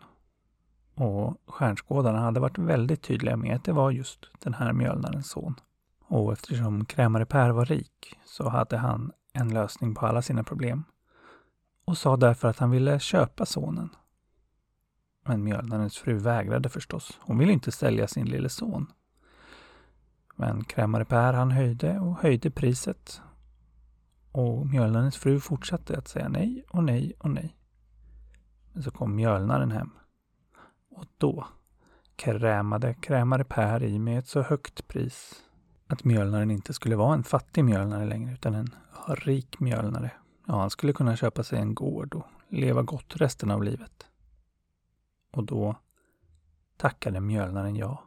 Och 0.94 1.36
stjärnskådarna 1.46 2.18
hade 2.18 2.40
varit 2.40 2.58
väldigt 2.58 3.02
tydliga 3.02 3.36
med 3.36 3.56
att 3.56 3.64
det 3.64 3.72
var 3.72 3.90
just 3.90 4.26
den 4.38 4.54
här 4.54 4.72
mjölnarens 4.72 5.30
son. 5.30 5.54
Och 6.06 6.32
eftersom 6.32 6.84
krämare 6.84 7.26
Per 7.26 7.50
var 7.50 7.64
rik 7.64 8.18
så 8.24 8.48
hade 8.48 8.76
han 8.76 9.12
en 9.32 9.48
lösning 9.48 9.94
på 9.94 10.06
alla 10.06 10.22
sina 10.22 10.44
problem 10.44 10.84
och 11.84 11.98
sa 11.98 12.16
därför 12.16 12.48
att 12.48 12.58
han 12.58 12.70
ville 12.70 12.98
köpa 12.98 13.46
sonen. 13.46 13.88
Men 15.24 15.44
mjölnarens 15.44 15.98
fru 15.98 16.18
vägrade 16.18 16.68
förstås. 16.68 17.18
Hon 17.20 17.38
ville 17.38 17.52
inte 17.52 17.72
sälja 17.72 18.08
sin 18.08 18.26
lille 18.26 18.48
son. 18.48 18.92
Men 20.36 20.64
krämare 20.64 21.04
Per 21.04 21.32
han 21.32 21.50
höjde 21.50 21.98
och 21.98 22.18
höjde 22.18 22.50
priset. 22.50 23.22
Och 24.32 24.66
mjölnarens 24.66 25.16
fru 25.16 25.40
fortsatte 25.40 25.98
att 25.98 26.08
säga 26.08 26.28
nej 26.28 26.64
och 26.68 26.84
nej 26.84 27.12
och 27.18 27.30
nej. 27.30 27.56
Men 28.72 28.82
så 28.82 28.90
kom 28.90 29.14
mjölnaren 29.14 29.70
hem. 29.70 29.90
Och 30.94 31.06
då 31.18 31.46
krämade 32.16 32.94
krämare 32.94 33.44
Per 33.44 33.82
i 33.82 33.98
med 33.98 34.18
ett 34.18 34.26
så 34.26 34.42
högt 34.42 34.88
pris 34.88 35.44
att 35.86 36.04
mjölnaren 36.04 36.50
inte 36.50 36.74
skulle 36.74 36.96
vara 36.96 37.14
en 37.14 37.24
fattig 37.24 37.64
mjölnare 37.64 38.06
längre 38.06 38.32
utan 38.32 38.54
en 38.54 38.74
rik 39.08 39.60
mjölnare. 39.60 40.10
Ja, 40.46 40.60
han 40.60 40.70
skulle 40.70 40.92
kunna 40.92 41.16
köpa 41.16 41.42
sig 41.42 41.58
en 41.58 41.74
gård 41.74 42.14
och 42.14 42.26
leva 42.48 42.82
gott 42.82 43.16
resten 43.16 43.50
av 43.50 43.62
livet. 43.62 44.06
Och 45.32 45.44
då 45.44 45.76
tackade 46.76 47.20
mjölnaren 47.20 47.76
ja. 47.76 48.04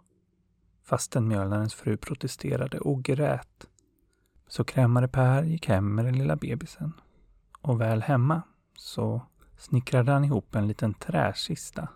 Fastän 0.84 1.27
mjölnarens 1.27 1.74
fru 1.74 1.98
protesterade 1.98 2.79
och 2.79 3.03
grät. 3.03 3.67
Så 4.48 4.63
krämare 4.63 5.08
Per 5.08 5.44
gick 5.44 5.67
hem 5.67 5.96
med 5.96 6.06
den 6.06 6.17
lilla 6.17 6.36
bebisen. 6.36 6.94
Och 7.62 7.82
väl 7.82 8.01
hemma 8.01 8.41
så 8.77 9.22
snickrade 9.58 10.12
han 10.12 10.24
ihop 10.24 10.56
en 10.56 10.67
liten 10.67 10.94
träkista 10.94 11.88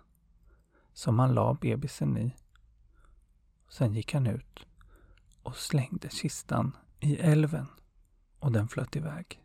som 0.92 1.18
han 1.18 1.34
la 1.34 1.54
bebisen 1.54 2.18
i. 2.18 2.34
Sen 3.68 3.94
gick 3.94 4.14
han 4.14 4.26
ut 4.26 4.66
och 5.42 5.56
slängde 5.56 6.08
kistan 6.08 6.76
i 7.00 7.16
älven 7.16 7.66
och 8.38 8.52
den 8.52 8.68
flöt 8.68 8.96
iväg. 8.96 9.40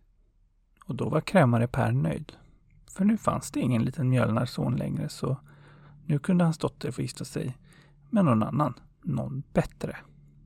Och 0.86 0.96
då 0.96 1.10
var 1.10 1.22
krämare 1.22 1.68
Per 1.68 1.92
nöjd. 1.92 2.34
För 2.88 3.06
nu 3.06 3.18
fanns 3.18 3.52
det 3.52 3.60
ingen 3.60 3.86
liten 3.86 4.10
mjölnarson 4.10 4.76
längre 4.76 5.10
så 5.10 5.38
nu 6.06 6.20
kunde 6.20 6.44
hans 6.44 6.58
dotter 6.58 6.92
få 6.92 7.02
gifta 7.02 7.26
sig 7.26 7.58
med 8.10 8.26
någon 8.26 8.44
annan, 8.44 8.74
någon 9.02 9.44
bättre. 9.54 9.98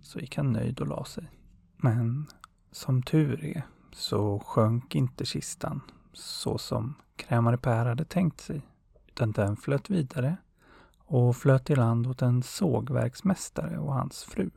Så 0.01 0.19
gick 0.19 0.37
han 0.37 0.51
nöjd 0.51 0.79
och 0.79 0.87
la 0.87 1.05
sig. 1.05 1.31
Men 1.77 2.27
som 2.71 3.03
tur 3.03 3.45
är 3.45 3.63
så 3.91 4.39
sjönk 4.39 4.95
inte 4.95 5.25
kistan 5.25 5.81
så 6.13 6.57
som 6.57 6.95
krämare 7.15 7.57
Per 7.57 7.85
hade 7.85 8.05
tänkt 8.05 8.41
sig. 8.41 8.61
Utan 9.07 9.31
den 9.31 9.57
flöt 9.57 9.89
vidare 9.89 10.37
och 11.11 11.35
flöt 11.35 11.69
i 11.69 11.75
land 11.75 12.07
åt 12.07 12.21
en 12.21 12.43
sågverksmästare 12.43 13.79
och 13.79 13.93
hans 13.93 14.23
fru 14.23 14.49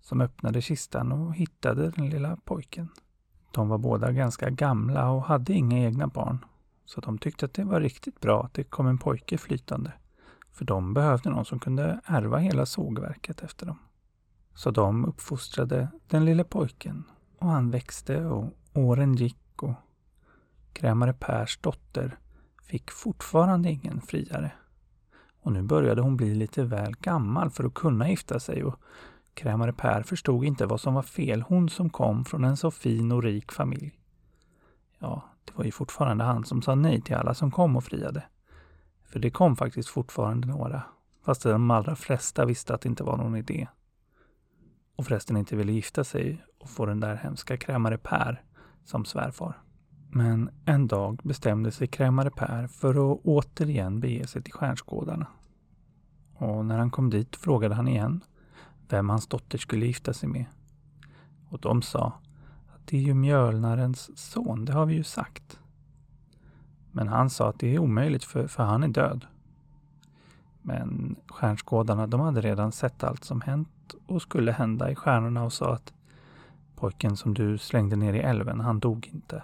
som 0.00 0.20
öppnade 0.20 0.62
kistan 0.62 1.12
och 1.12 1.34
hittade 1.34 1.90
den 1.90 2.08
lilla 2.08 2.36
pojken. 2.36 2.88
De 3.50 3.68
var 3.68 3.78
båda 3.78 4.12
ganska 4.12 4.50
gamla 4.50 5.10
och 5.10 5.22
hade 5.22 5.52
inga 5.52 5.78
egna 5.78 6.06
barn, 6.06 6.44
så 6.84 7.00
de 7.00 7.18
tyckte 7.18 7.44
att 7.44 7.54
det 7.54 7.64
var 7.64 7.80
riktigt 7.80 8.20
bra 8.20 8.44
att 8.44 8.54
det 8.54 8.64
kom 8.64 8.86
en 8.86 8.98
pojke 8.98 9.38
flytande, 9.38 9.92
för 10.50 10.64
de 10.64 10.94
behövde 10.94 11.30
någon 11.30 11.44
som 11.44 11.58
kunde 11.58 12.00
ärva 12.04 12.38
hela 12.38 12.66
sågverket 12.66 13.42
efter 13.42 13.66
dem. 13.66 13.78
Så 14.54 14.70
de 14.70 15.04
uppfostrade 15.04 15.88
den 16.06 16.24
lille 16.24 16.44
pojken 16.44 17.04
och 17.38 17.48
han 17.48 17.70
växte 17.70 18.24
och 18.24 18.52
åren 18.72 19.14
gick 19.14 19.62
och 19.62 19.74
krämare 20.72 21.12
Pers 21.12 21.58
dotter 21.58 22.18
fick 22.62 22.90
fortfarande 22.90 23.70
ingen 23.70 24.00
friare. 24.00 24.52
Och 25.44 25.52
nu 25.52 25.62
började 25.62 26.02
hon 26.02 26.16
bli 26.16 26.34
lite 26.34 26.64
väl 26.64 26.94
gammal 27.00 27.50
för 27.50 27.64
att 27.64 27.74
kunna 27.74 28.10
gifta 28.10 28.40
sig 28.40 28.64
och 28.64 28.80
Krämare 29.34 29.72
Per 29.72 30.02
förstod 30.02 30.44
inte 30.44 30.66
vad 30.66 30.80
som 30.80 30.94
var 30.94 31.02
fel, 31.02 31.42
hon 31.42 31.68
som 31.68 31.90
kom 31.90 32.24
från 32.24 32.44
en 32.44 32.56
så 32.56 32.70
fin 32.70 33.12
och 33.12 33.22
rik 33.22 33.52
familj. 33.52 34.00
Ja, 34.98 35.22
det 35.44 35.52
var 35.56 35.64
ju 35.64 35.70
fortfarande 35.70 36.24
han 36.24 36.44
som 36.44 36.62
sa 36.62 36.74
nej 36.74 37.00
till 37.00 37.14
alla 37.14 37.34
som 37.34 37.50
kom 37.50 37.76
och 37.76 37.84
friade. 37.84 38.22
För 39.04 39.18
det 39.18 39.30
kom 39.30 39.56
faktiskt 39.56 39.88
fortfarande 39.88 40.48
några, 40.48 40.82
fast 41.24 41.42
de 41.42 41.70
allra 41.70 41.96
flesta 41.96 42.44
visste 42.44 42.74
att 42.74 42.80
det 42.80 42.88
inte 42.88 43.04
var 43.04 43.16
någon 43.16 43.36
idé. 43.36 43.68
Och 44.96 45.06
förresten 45.06 45.36
inte 45.36 45.56
ville 45.56 45.72
gifta 45.72 46.04
sig 46.04 46.44
och 46.58 46.70
få 46.70 46.86
den 46.86 47.00
där 47.00 47.16
hemska 47.16 47.56
krämare 47.56 47.98
Per 47.98 48.42
som 48.84 49.04
svärfar. 49.04 49.63
Men 50.16 50.50
en 50.64 50.86
dag 50.86 51.20
bestämde 51.24 51.70
sig 51.70 51.86
krämare 51.86 52.30
Per 52.30 52.66
för 52.66 52.90
att 52.90 53.20
återigen 53.24 54.00
bege 54.00 54.26
sig 54.26 54.42
till 54.42 54.52
stjärnskådarna. 54.52 55.26
Och 56.34 56.64
när 56.64 56.78
han 56.78 56.90
kom 56.90 57.10
dit 57.10 57.36
frågade 57.36 57.74
han 57.74 57.88
igen 57.88 58.20
vem 58.88 59.08
hans 59.08 59.26
dotter 59.26 59.58
skulle 59.58 59.86
gifta 59.86 60.12
sig 60.12 60.28
med. 60.28 60.44
Och 61.48 61.60
de 61.60 61.82
sa 61.82 62.12
att 62.74 62.86
det 62.86 62.96
är 62.96 63.00
ju 63.00 63.14
mjölnarens 63.14 64.18
son, 64.18 64.64
det 64.64 64.72
har 64.72 64.86
vi 64.86 64.94
ju 64.94 65.04
sagt. 65.04 65.58
Men 66.92 67.08
han 67.08 67.30
sa 67.30 67.48
att 67.48 67.58
det 67.58 67.74
är 67.74 67.78
omöjligt 67.78 68.24
för, 68.24 68.46
för 68.46 68.62
han 68.62 68.82
är 68.82 68.88
död. 68.88 69.26
Men 70.62 71.16
stjärnskådarna 71.28 72.06
de 72.06 72.20
hade 72.20 72.40
redan 72.40 72.72
sett 72.72 73.04
allt 73.04 73.24
som 73.24 73.40
hänt 73.40 73.94
och 74.06 74.22
skulle 74.22 74.52
hända 74.52 74.90
i 74.90 74.94
stjärnorna 74.94 75.44
och 75.44 75.52
sa 75.52 75.74
att 75.74 75.92
pojken 76.76 77.16
som 77.16 77.34
du 77.34 77.58
slängde 77.58 77.96
ner 77.96 78.14
i 78.14 78.20
älven, 78.20 78.60
han 78.60 78.80
dog 78.80 79.10
inte. 79.12 79.42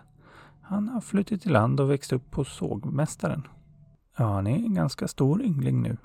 Han 0.70 0.88
har 0.88 1.00
flyttat 1.00 1.40
till 1.40 1.52
land 1.52 1.80
och 1.80 1.90
växt 1.90 2.12
upp 2.12 2.34
hos 2.34 2.56
sågmästaren. 2.56 3.48
Ja, 4.16 4.24
han 4.24 4.46
är 4.46 4.56
en 4.56 4.74
ganska 4.74 5.08
stor 5.08 5.42
yngling 5.42 5.82
nu. 5.82 5.96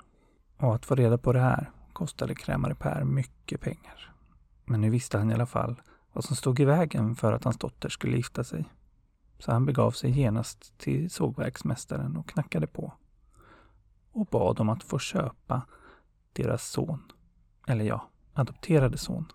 Och 0.56 0.74
att 0.74 0.86
få 0.86 0.94
reda 0.94 1.18
på 1.18 1.32
det 1.32 1.40
här, 1.40 1.70
kostade 1.92 2.34
krämare 2.34 2.74
Per 2.74 3.04
mycket 3.04 3.60
pengar. 3.60 4.14
Men 4.64 4.80
nu 4.80 4.90
visste 4.90 5.18
han 5.18 5.30
i 5.30 5.34
alla 5.34 5.46
fall 5.46 5.82
vad 6.12 6.24
som 6.24 6.36
stod 6.36 6.60
i 6.60 6.64
vägen 6.64 7.16
för 7.16 7.32
att 7.32 7.44
hans 7.44 7.58
dotter 7.58 7.88
skulle 7.88 8.16
gifta 8.16 8.44
sig. 8.44 8.64
Så 9.38 9.52
han 9.52 9.66
begav 9.66 9.90
sig 9.90 10.10
genast 10.10 10.78
till 10.78 11.10
sågverksmästaren 11.10 12.16
och 12.16 12.28
knackade 12.28 12.66
på 12.66 12.92
och 14.12 14.26
bad 14.26 14.60
om 14.60 14.68
att 14.68 14.82
få 14.82 14.98
köpa 14.98 15.62
deras 16.32 16.70
son. 16.70 17.12
Eller 17.66 17.84
ja, 17.84 18.08
adopterade 18.32 18.98
son. 18.98 19.32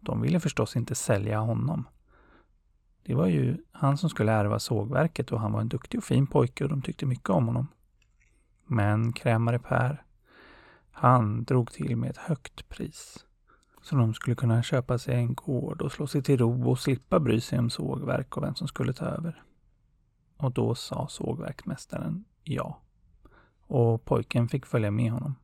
De 0.00 0.20
ville 0.20 0.40
förstås 0.40 0.76
inte 0.76 0.94
sälja 0.94 1.38
honom. 1.38 1.84
Det 3.02 3.14
var 3.14 3.26
ju 3.26 3.56
han 3.72 3.98
som 3.98 4.10
skulle 4.10 4.32
ärva 4.32 4.58
sågverket 4.58 5.32
och 5.32 5.40
han 5.40 5.52
var 5.52 5.60
en 5.60 5.68
duktig 5.68 5.98
och 5.98 6.04
fin 6.04 6.26
pojke 6.26 6.64
och 6.64 6.70
de 6.70 6.82
tyckte 6.82 7.06
mycket 7.06 7.30
om 7.30 7.46
honom. 7.46 7.66
Men 8.66 9.12
krämare 9.12 9.58
Per 9.58 10.04
han 11.00 11.44
drog 11.44 11.72
till 11.72 11.96
med 11.96 12.10
ett 12.10 12.16
högt 12.16 12.68
pris. 12.68 13.26
Så 13.82 13.96
de 13.96 14.14
skulle 14.14 14.36
kunna 14.36 14.62
köpa 14.62 14.98
sig 14.98 15.14
en 15.14 15.34
gård 15.34 15.82
och 15.82 15.92
slå 15.92 16.06
sig 16.06 16.22
till 16.22 16.38
ro 16.38 16.70
och 16.70 16.78
slippa 16.78 17.20
bry 17.20 17.40
sig 17.40 17.58
om 17.58 17.70
sågverk 17.70 18.36
och 18.36 18.42
vem 18.42 18.54
som 18.54 18.68
skulle 18.68 18.92
ta 18.92 19.04
över. 19.04 19.42
Och 20.36 20.52
då 20.52 20.74
sa 20.74 21.06
sågverksmästaren 21.08 22.24
ja. 22.44 22.80
Och 23.60 24.04
pojken 24.04 24.48
fick 24.48 24.66
följa 24.66 24.90
med 24.90 25.12
honom. 25.12 25.34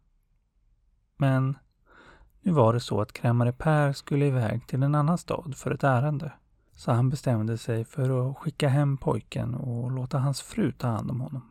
Men 1.16 1.58
nu 2.40 2.52
var 2.52 2.72
det 2.72 2.80
så 2.80 3.00
att 3.00 3.12
krämare 3.12 3.52
Per 3.52 3.92
skulle 3.92 4.26
iväg 4.26 4.66
till 4.66 4.82
en 4.82 4.94
annan 4.94 5.18
stad 5.18 5.56
för 5.56 5.70
ett 5.70 5.84
ärende. 5.84 6.32
Så 6.76 6.92
han 6.92 7.10
bestämde 7.10 7.58
sig 7.58 7.84
för 7.84 8.30
att 8.30 8.36
skicka 8.36 8.68
hem 8.68 8.96
pojken 8.96 9.54
och 9.54 9.90
låta 9.90 10.18
hans 10.18 10.42
fru 10.42 10.72
ta 10.72 10.86
hand 10.88 11.10
om 11.10 11.20
honom. 11.20 11.50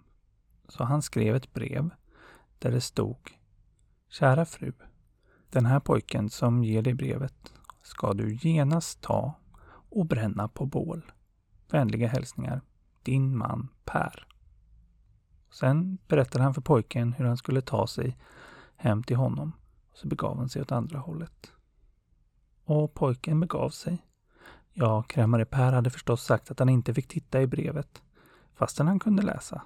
Så 0.68 0.84
han 0.84 1.02
skrev 1.02 1.36
ett 1.36 1.54
brev 1.54 1.90
där 2.60 2.72
det 2.72 2.82
stod 2.82 3.18
Kära 4.10 4.46
fru. 4.46 4.74
Den 5.50 5.66
här 5.66 5.80
pojken 5.80 6.30
som 6.30 6.64
ger 6.64 6.82
dig 6.82 6.94
brevet 6.94 7.54
ska 7.82 8.14
du 8.14 8.36
genast 8.42 9.02
ta 9.02 9.34
och 9.90 10.06
bränna 10.06 10.48
på 10.48 10.66
bål. 10.66 11.12
Vänliga 11.70 12.08
hälsningar. 12.08 12.62
Din 13.04 13.38
man 13.38 13.68
Per. 13.86 14.28
Sen 15.50 15.98
berättade 16.08 16.44
han 16.44 16.54
för 16.54 16.62
pojken 16.62 17.14
hur 17.14 17.26
han 17.26 17.38
skulle 17.38 17.62
ta 17.62 17.88
sig 17.88 18.18
hem 18.76 19.04
till 19.04 19.18
honom. 19.18 19.52
Så 19.94 20.08
begav 20.08 20.38
han 20.38 20.50
sig 20.50 20.62
åt 20.62 20.72
andra 20.72 21.00
hållet. 21.00 21.52
Och 22.64 22.94
pojken 22.94 23.40
begav 23.40 23.70
sig. 23.70 24.06
Ja, 24.78 25.04
krämare 25.04 25.46
Per 25.46 25.72
hade 25.72 25.90
förstås 25.90 26.24
sagt 26.24 26.52
att 26.52 26.60
han 26.60 26.70
inte 26.70 26.94
fick 26.94 27.08
titta 27.08 27.42
i 27.42 27.48
brevet, 27.48 28.04
fastän 28.56 28.88
han 28.88 29.00
kunde 29.00 29.24
läsa. 29.24 29.62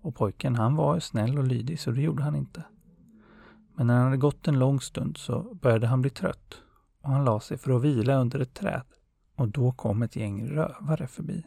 Och 0.00 0.14
pojken 0.14 0.56
han 0.56 0.76
var 0.76 1.00
snäll 1.00 1.38
och 1.38 1.44
lydig 1.44 1.80
så 1.80 1.90
det 1.90 2.02
gjorde 2.02 2.22
han 2.22 2.36
inte. 2.36 2.64
Men 3.74 3.86
när 3.86 3.94
han 3.94 4.04
hade 4.04 4.16
gått 4.16 4.48
en 4.48 4.58
lång 4.58 4.80
stund 4.80 5.16
så 5.16 5.54
började 5.54 5.86
han 5.86 6.00
bli 6.00 6.10
trött 6.10 6.62
och 7.00 7.10
han 7.10 7.24
la 7.24 7.40
sig 7.40 7.58
för 7.58 7.76
att 7.76 7.82
vila 7.82 8.14
under 8.14 8.40
ett 8.40 8.54
träd. 8.54 8.82
Och 9.34 9.48
då 9.48 9.72
kom 9.72 10.02
ett 10.02 10.16
gäng 10.16 10.48
rövare 10.48 11.06
förbi. 11.06 11.46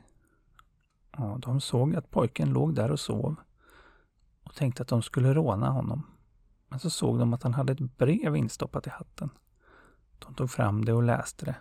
Ja, 1.17 1.37
de 1.41 1.61
såg 1.61 1.95
att 1.95 2.11
pojken 2.11 2.49
låg 2.49 2.75
där 2.75 2.91
och 2.91 2.99
sov 2.99 3.35
och 4.43 4.55
tänkte 4.55 4.81
att 4.81 4.89
de 4.89 5.01
skulle 5.01 5.33
råna 5.33 5.69
honom. 5.69 6.07
Men 6.69 6.79
så 6.79 6.89
såg 6.89 7.19
de 7.19 7.33
att 7.33 7.43
han 7.43 7.53
hade 7.53 7.73
ett 7.73 7.97
brev 7.97 8.35
instoppat 8.35 8.87
i 8.87 8.89
hatten. 8.89 9.29
De 10.19 10.33
tog 10.33 10.51
fram 10.51 10.85
det 10.85 10.93
och 10.93 11.03
läste 11.03 11.45
det. 11.45 11.55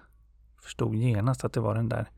Förstod 0.63 0.95
genast 0.95 1.45
att 1.45 1.53
det 1.53 1.61
var 1.61 1.75
den 1.75 1.89
där 1.89 2.11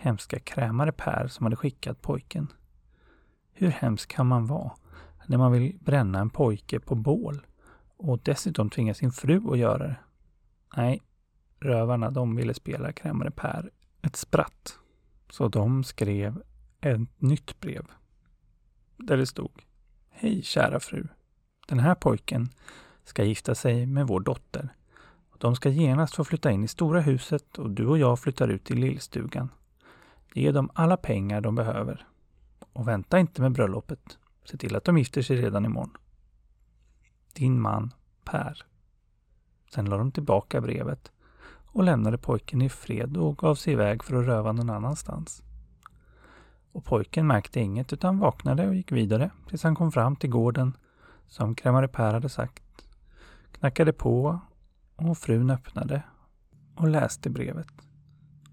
hemska 0.00 0.38
krämare 0.38 0.92
Per 0.92 1.26
som 1.28 1.46
hade 1.46 1.56
skickat 1.56 2.02
pojken. 2.02 2.52
Hur 3.52 3.70
hemsk 3.70 4.10
kan 4.10 4.26
man 4.26 4.46
vara 4.46 4.72
när 5.26 5.38
man 5.38 5.52
vill 5.52 5.78
bränna 5.80 6.20
en 6.20 6.30
pojke 6.30 6.80
på 6.80 6.94
bål 6.94 7.46
och 7.96 8.18
dessutom 8.18 8.70
tvinga 8.70 8.94
sin 8.94 9.12
fru 9.12 9.50
att 9.50 9.58
göra 9.58 9.86
det? 9.86 9.96
Nej, 10.76 11.02
rövarna 11.60 12.10
de 12.10 12.36
ville 12.36 12.54
spela 12.54 12.92
krämare 12.92 13.30
Per 13.30 13.70
ett 14.02 14.16
spratt. 14.16 14.78
Så 15.30 15.48
de 15.48 15.84
skrev 15.84 16.42
ett 16.80 17.20
nytt 17.20 17.60
brev. 17.60 17.86
Där 18.96 19.16
det 19.16 19.26
stod 19.26 19.62
Hej 20.10 20.42
kära 20.42 20.80
fru. 20.80 21.08
Den 21.68 21.78
här 21.78 21.94
pojken 21.94 22.48
ska 23.04 23.24
gifta 23.24 23.54
sig 23.54 23.86
med 23.86 24.06
vår 24.06 24.20
dotter. 24.20 24.68
De 25.44 25.56
ska 25.56 25.68
genast 25.68 26.14
få 26.14 26.24
flytta 26.24 26.50
in 26.50 26.64
i 26.64 26.68
stora 26.68 27.00
huset 27.00 27.58
och 27.58 27.70
du 27.70 27.86
och 27.86 27.98
jag 27.98 28.18
flyttar 28.18 28.48
ut 28.48 28.64
till 28.64 28.78
lillstugan. 28.78 29.48
Ge 30.34 30.52
dem 30.52 30.70
alla 30.74 30.96
pengar 30.96 31.40
de 31.40 31.54
behöver. 31.54 32.06
Och 32.72 32.88
vänta 32.88 33.18
inte 33.18 33.42
med 33.42 33.52
bröllopet. 33.52 34.18
Se 34.44 34.56
till 34.56 34.76
att 34.76 34.84
de 34.84 34.98
gifter 34.98 35.22
sig 35.22 35.36
redan 35.36 35.64
imorgon. 35.64 35.96
Din 37.32 37.60
man 37.60 37.92
Per. 38.24 38.66
Sen 39.74 39.84
la 39.84 39.96
de 39.96 40.12
tillbaka 40.12 40.60
brevet 40.60 41.12
och 41.66 41.84
lämnade 41.84 42.18
pojken 42.18 42.62
i 42.62 42.68
fred 42.68 43.16
och 43.16 43.38
gav 43.38 43.54
sig 43.54 43.72
iväg 43.72 44.04
för 44.04 44.16
att 44.16 44.26
röva 44.26 44.52
någon 44.52 44.70
annanstans. 44.70 45.42
Och 46.72 46.84
pojken 46.84 47.26
märkte 47.26 47.60
inget 47.60 47.92
utan 47.92 48.18
vaknade 48.18 48.68
och 48.68 48.74
gick 48.74 48.92
vidare 48.92 49.30
tills 49.48 49.62
han 49.62 49.74
kom 49.74 49.92
fram 49.92 50.16
till 50.16 50.30
gården 50.30 50.76
som 51.26 51.54
krämare 51.54 51.88
Per 51.88 52.12
hade 52.12 52.28
sagt. 52.28 52.86
Knackade 53.52 53.92
på 53.92 54.40
och 54.96 55.18
frun 55.18 55.50
öppnade 55.50 56.02
och 56.74 56.88
läste 56.88 57.30
brevet. 57.30 57.72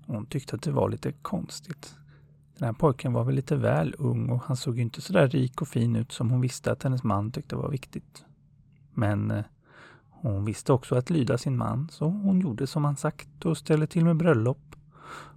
Hon 0.05 0.25
tyckte 0.25 0.55
att 0.55 0.62
det 0.62 0.71
var 0.71 0.89
lite 0.89 1.12
konstigt. 1.12 1.95
Den 2.57 2.65
här 2.65 2.74
pojken 2.74 3.13
var 3.13 3.24
väl 3.24 3.36
lite 3.36 3.55
väl 3.55 3.95
ung 3.98 4.29
och 4.29 4.41
han 4.43 4.57
såg 4.57 4.79
inte 4.79 5.01
så 5.01 5.13
där 5.13 5.27
rik 5.27 5.62
och 5.62 5.67
fin 5.67 5.95
ut 5.95 6.12
som 6.12 6.29
hon 6.29 6.41
visste 6.41 6.71
att 6.71 6.83
hennes 6.83 7.03
man 7.03 7.31
tyckte 7.31 7.55
var 7.55 7.69
viktigt. 7.69 8.25
Men 8.93 9.31
eh, 9.31 9.43
hon 10.10 10.45
visste 10.45 10.74
också 10.74 10.95
att 10.95 11.10
lyda 11.10 11.38
sin 11.38 11.57
man, 11.57 11.89
så 11.91 12.05
hon 12.05 12.39
gjorde 12.39 12.67
som 12.67 12.86
han 12.86 12.95
sagt 12.95 13.45
och 13.45 13.57
ställde 13.57 13.88
till 13.88 14.05
med 14.05 14.17
bröllop 14.17 14.75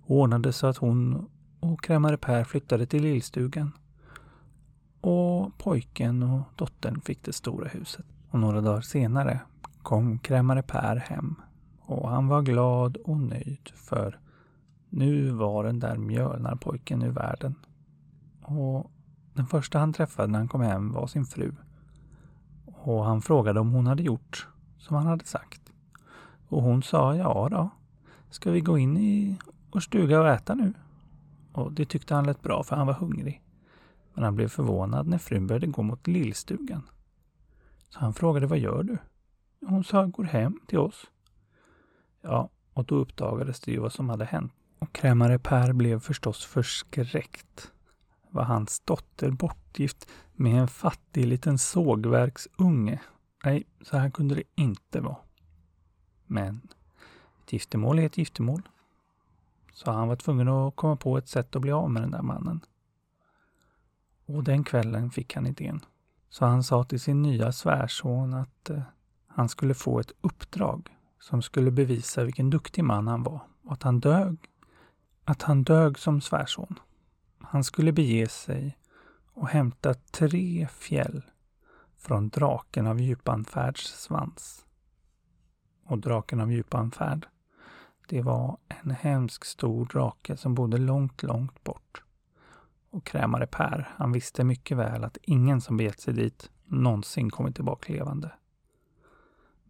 och 0.07 0.17
ordnade 0.17 0.53
så 0.53 0.67
att 0.67 0.77
hon 0.77 1.29
och 1.61 1.83
krämare 1.83 2.17
Per 2.17 2.45
flyttade 2.45 2.87
till 2.87 3.03
lillstugan. 3.03 3.73
Och 5.01 5.59
pojken 5.59 6.23
och 6.23 6.43
dottern 6.57 7.01
fick 7.01 7.23
det 7.23 7.33
stora 7.33 7.69
huset. 7.69 8.07
Och 8.31 8.39
några 8.41 8.61
dagar 8.61 8.81
senare 8.81 9.41
kom 9.85 10.19
krämare 10.19 10.63
Per 10.63 10.97
hem 10.97 11.35
och 11.81 12.11
han 12.11 12.29
var 12.29 12.43
glad 12.43 12.97
och 12.97 13.21
nöjd 13.21 13.71
för 13.75 14.19
nu 14.89 15.31
var 15.31 15.65
den 15.65 15.81
där 15.81 15.97
mjölnarpojken 15.97 17.03
ur 17.03 17.11
världen. 17.11 17.55
Och 18.43 18.91
den 19.35 19.47
första 19.47 19.79
han 19.79 19.93
träffade 19.93 20.29
när 20.29 20.39
han 20.39 20.49
kom 20.49 20.61
hem 20.61 20.93
var 20.93 21.07
sin 21.07 21.25
fru. 21.25 21.53
Och 22.65 23.05
han 23.05 23.23
frågade 23.23 23.61
om 23.61 23.71
hon 23.71 23.87
hade 23.87 24.03
gjort 24.03 24.49
som 24.79 24.97
han 24.97 25.07
hade 25.07 25.25
sagt. 25.25 25.73
Och 26.49 26.63
hon 26.63 26.83
sa 26.83 27.17
ja 27.17 27.49
då. 27.51 27.71
Ska 28.31 28.51
vi 28.51 28.61
gå 28.61 28.79
in 28.79 28.97
i 28.97 29.39
vår 29.73 29.81
stuga 29.81 30.21
och 30.21 30.29
äta 30.29 30.55
nu? 30.55 30.73
Och 31.53 31.73
det 31.73 31.85
tyckte 31.85 32.15
han 32.15 32.27
lät 32.27 32.43
bra 32.43 32.63
för 32.63 32.77
han 32.77 32.87
var 32.87 32.95
hungrig. 32.95 33.43
Men 34.15 34.25
han 34.25 34.35
blev 34.35 34.49
förvånad 34.49 35.07
när 35.07 35.19
frun 35.19 35.47
började 35.47 35.67
gå 35.67 35.83
mot 35.83 36.07
lillstugan. 36.07 36.83
Så 37.89 38.01
han 38.01 38.15
frågade 38.15 38.47
vad 38.47 38.59
gör 38.59 38.83
du? 38.83 38.99
Hon 39.67 39.85
sa 39.85 40.07
går 40.07 40.25
hem 40.25 40.61
till 40.67 40.79
oss. 40.79 41.11
Ja, 42.21 42.51
och 42.73 42.85
då 42.85 42.95
uppdagades 42.95 43.61
det 43.61 43.73
ju 43.73 43.79
vad 43.79 43.93
som 43.93 44.09
hade 44.09 44.25
hänt. 44.25 44.53
Och 44.79 44.93
krämare 44.93 45.39
Per 45.39 45.73
blev 45.73 46.01
förstås 46.01 46.45
förskräckt. 46.45 47.73
Var 48.31 48.43
hans 48.43 48.81
dotter 48.81 49.31
bortgift 49.31 50.09
med 50.33 50.61
en 50.61 50.69
fattig 50.69 51.27
liten 51.27 51.59
sågverksunge? 51.59 53.01
Nej, 53.45 53.67
så 53.83 53.97
här 53.97 54.11
kunde 54.11 54.35
det 54.35 54.43
inte 54.55 55.01
vara. 55.01 55.17
Men 56.27 56.61
ett 57.43 57.53
giftermål 57.53 57.99
är 57.99 58.07
ett 58.07 58.19
giftermål. 58.19 58.63
Så 59.73 59.91
han 59.91 60.09
var 60.09 60.17
tvungen 60.17 60.49
att 60.49 60.77
komma 60.77 60.97
på 60.97 61.19
ett 61.19 61.29
sätt 61.29 61.57
att 61.57 61.63
bli 61.63 61.73
av 61.73 61.91
med 61.91 62.03
den 62.03 62.11
där 62.11 62.23
mannen. 62.23 62.61
Och 64.27 64.45
den 64.45 64.65
kvällen 64.65 65.11
fick 65.11 65.35
han 65.35 65.47
idén. 65.47 65.81
Så 66.29 66.45
han 66.45 66.63
sa 66.63 66.85
till 66.85 67.01
sin 67.01 67.23
nya 67.23 67.53
svärson 67.53 68.35
att 68.35 68.71
eh, 68.71 68.83
han 69.35 69.49
skulle 69.49 69.75
få 69.75 70.01
ett 70.01 70.13
uppdrag 70.21 70.97
som 71.19 71.43
skulle 71.43 71.71
bevisa 71.71 72.25
vilken 72.25 72.51
duktig 72.51 72.85
man 72.85 73.09
han 73.09 73.23
var 73.23 73.41
och 73.65 73.73
att 73.73 73.83
han 73.83 74.01
dög. 74.01 74.37
Att 75.25 75.43
han 75.43 75.63
dög 75.63 75.99
som 75.99 76.21
svärson. 76.21 76.79
Han 77.41 77.65
skulle 77.65 77.93
bege 77.93 78.29
sig 78.29 78.79
och 79.33 79.49
hämta 79.49 79.95
tre 79.95 80.69
fjäll 80.71 81.23
från 81.97 82.29
draken 82.29 82.87
av 82.87 83.01
Djupanfärds 83.01 83.87
svans. 83.87 84.67
Och 85.85 85.99
draken 85.99 86.41
av 86.41 86.53
Djupanfärd, 86.53 87.27
det 88.09 88.23
var 88.23 88.59
en 88.69 88.91
hemsk 88.91 89.45
stor 89.45 89.87
drake 89.87 90.37
som 90.37 90.55
bodde 90.55 90.79
långt, 90.79 91.23
långt 91.23 91.65
bort. 91.65 92.03
Och 92.91 93.05
krämare 93.05 93.47
Per, 93.47 93.95
han 93.97 94.13
visste 94.13 94.45
mycket 94.45 94.77
väl 94.77 95.05
att 95.05 95.19
ingen 95.23 95.61
som 95.61 95.77
begett 95.77 96.01
sig 96.01 96.15
dit 96.15 96.51
någonsin 96.65 97.31
kommit 97.31 97.55
tillbaka 97.55 97.93
levande. 97.93 98.31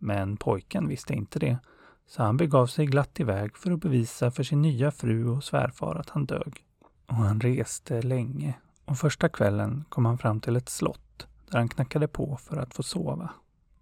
Men 0.04 0.36
pojken 0.36 0.88
visste 0.88 1.14
inte 1.14 1.38
det, 1.38 1.58
så 2.06 2.22
han 2.22 2.36
begav 2.36 2.66
sig 2.66 2.86
glatt 2.86 3.20
iväg 3.20 3.56
för 3.56 3.70
att 3.70 3.80
bevisa 3.80 4.30
för 4.30 4.42
sin 4.42 4.62
nya 4.62 4.90
fru 4.90 5.28
och 5.28 5.44
svärfar 5.44 5.94
att 5.94 6.10
han 6.10 6.26
dög. 6.26 6.64
Och 7.06 7.14
han 7.14 7.40
reste 7.40 8.02
länge 8.02 8.54
och 8.84 8.98
första 8.98 9.28
kvällen 9.28 9.84
kom 9.88 10.04
han 10.04 10.18
fram 10.18 10.40
till 10.40 10.56
ett 10.56 10.68
slott 10.68 11.26
där 11.50 11.58
han 11.58 11.68
knackade 11.68 12.08
på 12.08 12.36
för 12.36 12.56
att 12.56 12.74
få 12.74 12.82
sova. 12.82 13.30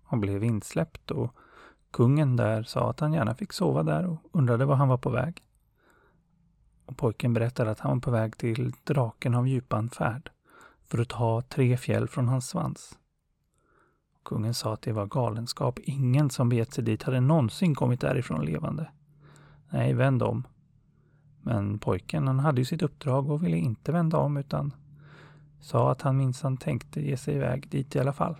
Han 0.04 0.20
blev 0.20 0.44
insläppt 0.44 1.11
och 1.11 1.35
kungen 1.90 2.37
där 2.37 2.62
sa 2.62 2.90
att 2.90 3.00
han 3.00 3.12
gärna 3.12 3.35
fick 3.35 3.52
sova 3.52 3.82
där 3.82 4.06
och 4.06 4.18
undrade 4.32 4.64
var 4.64 4.76
han 4.76 4.88
var 4.88 4.98
på 4.98 5.11
väg. 5.11 5.42
Och 6.87 6.96
pojken 6.96 7.35
berättade 7.35 7.70
att 7.70 7.80
han 7.80 7.92
var 7.92 8.00
på 8.00 8.11
väg 8.11 8.37
till 8.37 8.72
draken 8.85 9.35
av 9.35 9.48
djupan 9.48 9.90
färd 9.90 10.30
för 10.85 10.98
att 10.98 11.08
ta 11.08 11.42
tre 11.42 11.76
fjäll 11.76 12.08
från 12.08 12.28
hans 12.28 12.48
svans. 12.48 12.98
Kungen 14.24 14.54
sa 14.54 14.72
att 14.72 14.82
det 14.82 14.92
var 14.92 15.06
galenskap. 15.06 15.78
Ingen 15.82 16.30
som 16.30 16.48
begett 16.48 16.72
sig 16.72 16.85
dit 16.85 17.02
hade 17.02 17.20
någonsin 17.20 17.74
kommit 17.74 18.00
därifrån 18.00 18.44
levande. 18.44 18.90
Nej, 19.70 19.94
vänd 19.94 20.22
om. 20.22 20.46
Men 21.42 21.78
pojken 21.78 22.26
han 22.26 22.40
hade 22.40 22.61
ju 22.61 22.64
sitt 22.64 22.82
uppdrag 22.82 23.30
och 23.30 23.44
ville 23.44 23.56
inte 23.56 23.92
vända 23.92 24.18
om 24.18 24.37
utan 24.37 24.74
sa 25.61 25.92
att 25.92 26.02
han 26.02 26.16
minsann 26.16 26.56
tänkte 26.56 27.00
ge 27.00 27.16
sig 27.16 27.35
iväg 27.35 27.68
dit 27.68 27.96
i 27.96 27.98
alla 27.98 28.12
fall. 28.12 28.37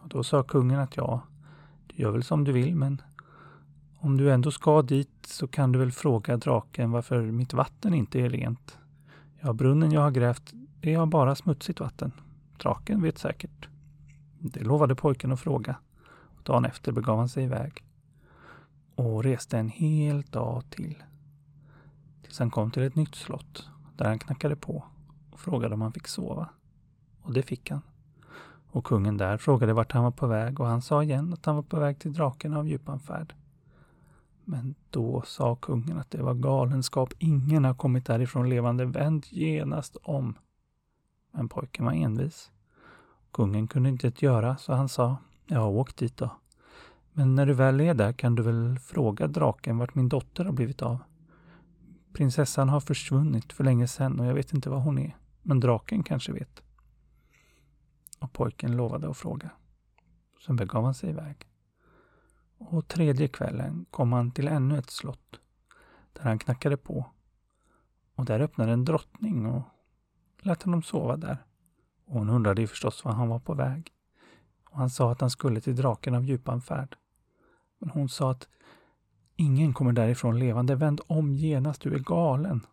Och 0.00 0.08
då 0.08 0.24
sa 0.24 0.42
kungen 0.42 0.80
att 0.80 0.96
ja, 0.96 1.22
du 1.86 2.02
gör 2.02 2.10
väl 2.10 2.22
som 2.22 2.44
du 2.44 2.52
vill 2.52 2.74
men 2.74 3.02
om 3.98 4.16
du 4.16 4.32
ändå 4.32 4.50
ska 4.50 4.82
dit 4.82 5.26
så 5.26 5.46
kan 5.48 5.72
du 5.72 5.78
väl 5.78 5.92
fråga 5.92 6.36
draken 6.36 6.90
varför 6.90 7.22
mitt 7.22 7.52
vatten 7.52 7.94
inte 7.94 8.20
är 8.20 8.30
rent. 8.30 8.78
Ja, 9.40 9.52
brunnen 9.52 9.92
jag 9.92 10.00
har 10.00 10.10
grävt, 10.10 10.52
det 10.80 10.94
har 10.94 11.06
bara 11.06 11.34
smutsigt 11.34 11.80
vatten. 11.80 12.12
Draken 12.62 13.02
vet 13.02 13.18
säkert. 13.18 13.68
Det 14.40 14.64
lovade 14.64 14.94
pojken 14.94 15.32
att 15.32 15.40
fråga. 15.40 15.76
Dagen 16.42 16.64
efter 16.64 16.92
begav 16.92 17.18
han 17.18 17.28
sig 17.28 17.44
iväg 17.44 17.84
och 18.94 19.24
reste 19.24 19.58
en 19.58 19.68
hel 19.68 20.22
dag 20.22 20.62
till. 20.70 21.02
Tills 22.22 22.38
han 22.38 22.50
kom 22.50 22.70
till 22.70 22.82
ett 22.82 22.96
nytt 22.96 23.14
slott 23.14 23.68
där 23.96 24.04
han 24.08 24.18
knackade 24.18 24.56
på 24.56 24.84
och 25.30 25.40
frågade 25.40 25.74
om 25.74 25.80
han 25.80 25.92
fick 25.92 26.08
sova. 26.08 26.48
Och 27.22 27.32
det 27.32 27.42
fick 27.42 27.70
han. 27.70 27.82
Och 28.70 28.84
kungen 28.84 29.16
där 29.16 29.36
frågade 29.36 29.72
vart 29.72 29.92
han 29.92 30.04
var 30.04 30.10
på 30.10 30.26
väg 30.26 30.60
och 30.60 30.66
han 30.66 30.82
sa 30.82 31.02
igen 31.02 31.32
att 31.32 31.46
han 31.46 31.56
var 31.56 31.62
på 31.62 31.78
väg 31.78 31.98
till 31.98 32.12
draken 32.12 32.54
av 32.54 32.68
djupanfärd. 32.68 33.34
Men 34.44 34.74
då 34.90 35.22
sa 35.26 35.56
kungen 35.56 35.98
att 35.98 36.10
det 36.10 36.22
var 36.22 36.34
galenskap. 36.34 37.12
Ingen 37.18 37.64
har 37.64 37.74
kommit 37.74 38.06
därifrån 38.06 38.48
levande. 38.48 38.84
Vänd 38.84 39.26
genast 39.30 39.96
om. 40.02 40.34
Men 41.32 41.48
pojken 41.48 41.84
var 41.84 41.92
envis. 41.92 42.50
Kungen 43.32 43.68
kunde 43.68 43.88
inte 43.88 44.12
göra, 44.18 44.56
så 44.56 44.72
han 44.72 44.88
sa, 44.88 45.16
ja, 45.46 45.66
åk 45.66 45.96
dit 45.96 46.16
då. 46.16 46.30
Men 47.12 47.34
när 47.34 47.46
du 47.46 47.54
väl 47.54 47.80
är 47.80 47.94
där 47.94 48.12
kan 48.12 48.34
du 48.34 48.42
väl 48.42 48.78
fråga 48.78 49.26
draken 49.26 49.78
vart 49.78 49.94
min 49.94 50.08
dotter 50.08 50.44
har 50.44 50.52
blivit 50.52 50.82
av. 50.82 50.98
Prinsessan 52.12 52.68
har 52.68 52.80
försvunnit 52.80 53.52
för 53.52 53.64
länge 53.64 53.88
sedan 53.88 54.20
och 54.20 54.26
jag 54.26 54.34
vet 54.34 54.52
inte 54.52 54.70
var 54.70 54.78
hon 54.78 54.98
är. 54.98 55.16
Men 55.42 55.60
draken 55.60 56.02
kanske 56.02 56.32
vet. 56.32 56.62
Och 58.18 58.32
pojken 58.32 58.76
lovade 58.76 59.10
att 59.10 59.16
fråga. 59.16 59.50
Sen 60.46 60.56
begav 60.56 60.84
han 60.84 60.94
sig 60.94 61.10
iväg. 61.10 61.36
Och 62.58 62.88
tredje 62.88 63.28
kvällen 63.28 63.86
kom 63.90 64.12
han 64.12 64.30
till 64.30 64.48
ännu 64.48 64.78
ett 64.78 64.90
slott 64.90 65.40
där 66.12 66.22
han 66.22 66.38
knackade 66.38 66.76
på. 66.76 67.06
Och 68.14 68.24
där 68.24 68.40
öppnade 68.40 68.72
en 68.72 68.84
drottning 68.84 69.46
och 69.46 69.62
lät 70.40 70.62
honom 70.62 70.82
sova 70.82 71.16
där. 71.16 71.44
Och 72.08 72.18
hon 72.18 72.30
undrade 72.30 72.60
ju 72.60 72.66
förstås 72.66 73.04
var 73.04 73.12
han 73.12 73.28
var 73.28 73.38
på 73.38 73.54
väg. 73.54 73.92
Och 74.70 74.78
han 74.78 74.90
sa 74.90 75.12
att 75.12 75.20
han 75.20 75.30
skulle 75.30 75.60
till 75.60 75.76
draken 75.76 76.14
av 76.14 76.24
djupan 76.24 76.62
färd. 76.62 76.96
Men 77.78 77.90
hon 77.90 78.08
sa 78.08 78.30
att 78.30 78.48
ingen 79.36 79.74
kommer 79.74 79.92
därifrån 79.92 80.38
levande. 80.38 80.74
Vänd 80.74 81.00
om 81.06 81.34
genast, 81.34 81.82
du 81.82 81.94
är 81.94 81.98
galen. 81.98 82.66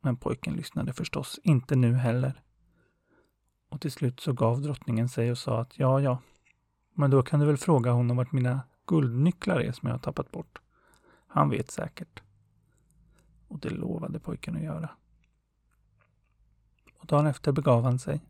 Men 0.00 0.16
pojken 0.16 0.54
lyssnade 0.54 0.92
förstås 0.92 1.40
inte 1.42 1.76
nu 1.76 1.94
heller. 1.94 2.42
Och 3.68 3.80
till 3.80 3.92
slut 3.92 4.20
så 4.20 4.32
gav 4.32 4.62
drottningen 4.62 5.08
sig 5.08 5.30
och 5.30 5.38
sa 5.38 5.60
att 5.60 5.78
ja, 5.78 6.00
ja, 6.00 6.18
men 6.94 7.10
då 7.10 7.22
kan 7.22 7.40
du 7.40 7.46
väl 7.46 7.56
fråga 7.56 7.90
honom 7.90 8.16
vart 8.16 8.32
mina 8.32 8.60
guldnycklar 8.86 9.60
är 9.60 9.72
som 9.72 9.88
jag 9.88 9.94
har 9.94 9.98
tappat 9.98 10.30
bort. 10.30 10.58
Han 11.26 11.50
vet 11.50 11.70
säkert. 11.70 12.22
Och 13.48 13.58
det 13.58 13.70
lovade 13.70 14.20
pojken 14.20 14.56
att 14.56 14.62
göra. 14.62 14.90
Och 16.98 17.06
dagen 17.06 17.26
efter 17.26 17.52
begav 17.52 17.84
han 17.84 17.98
sig. 17.98 18.20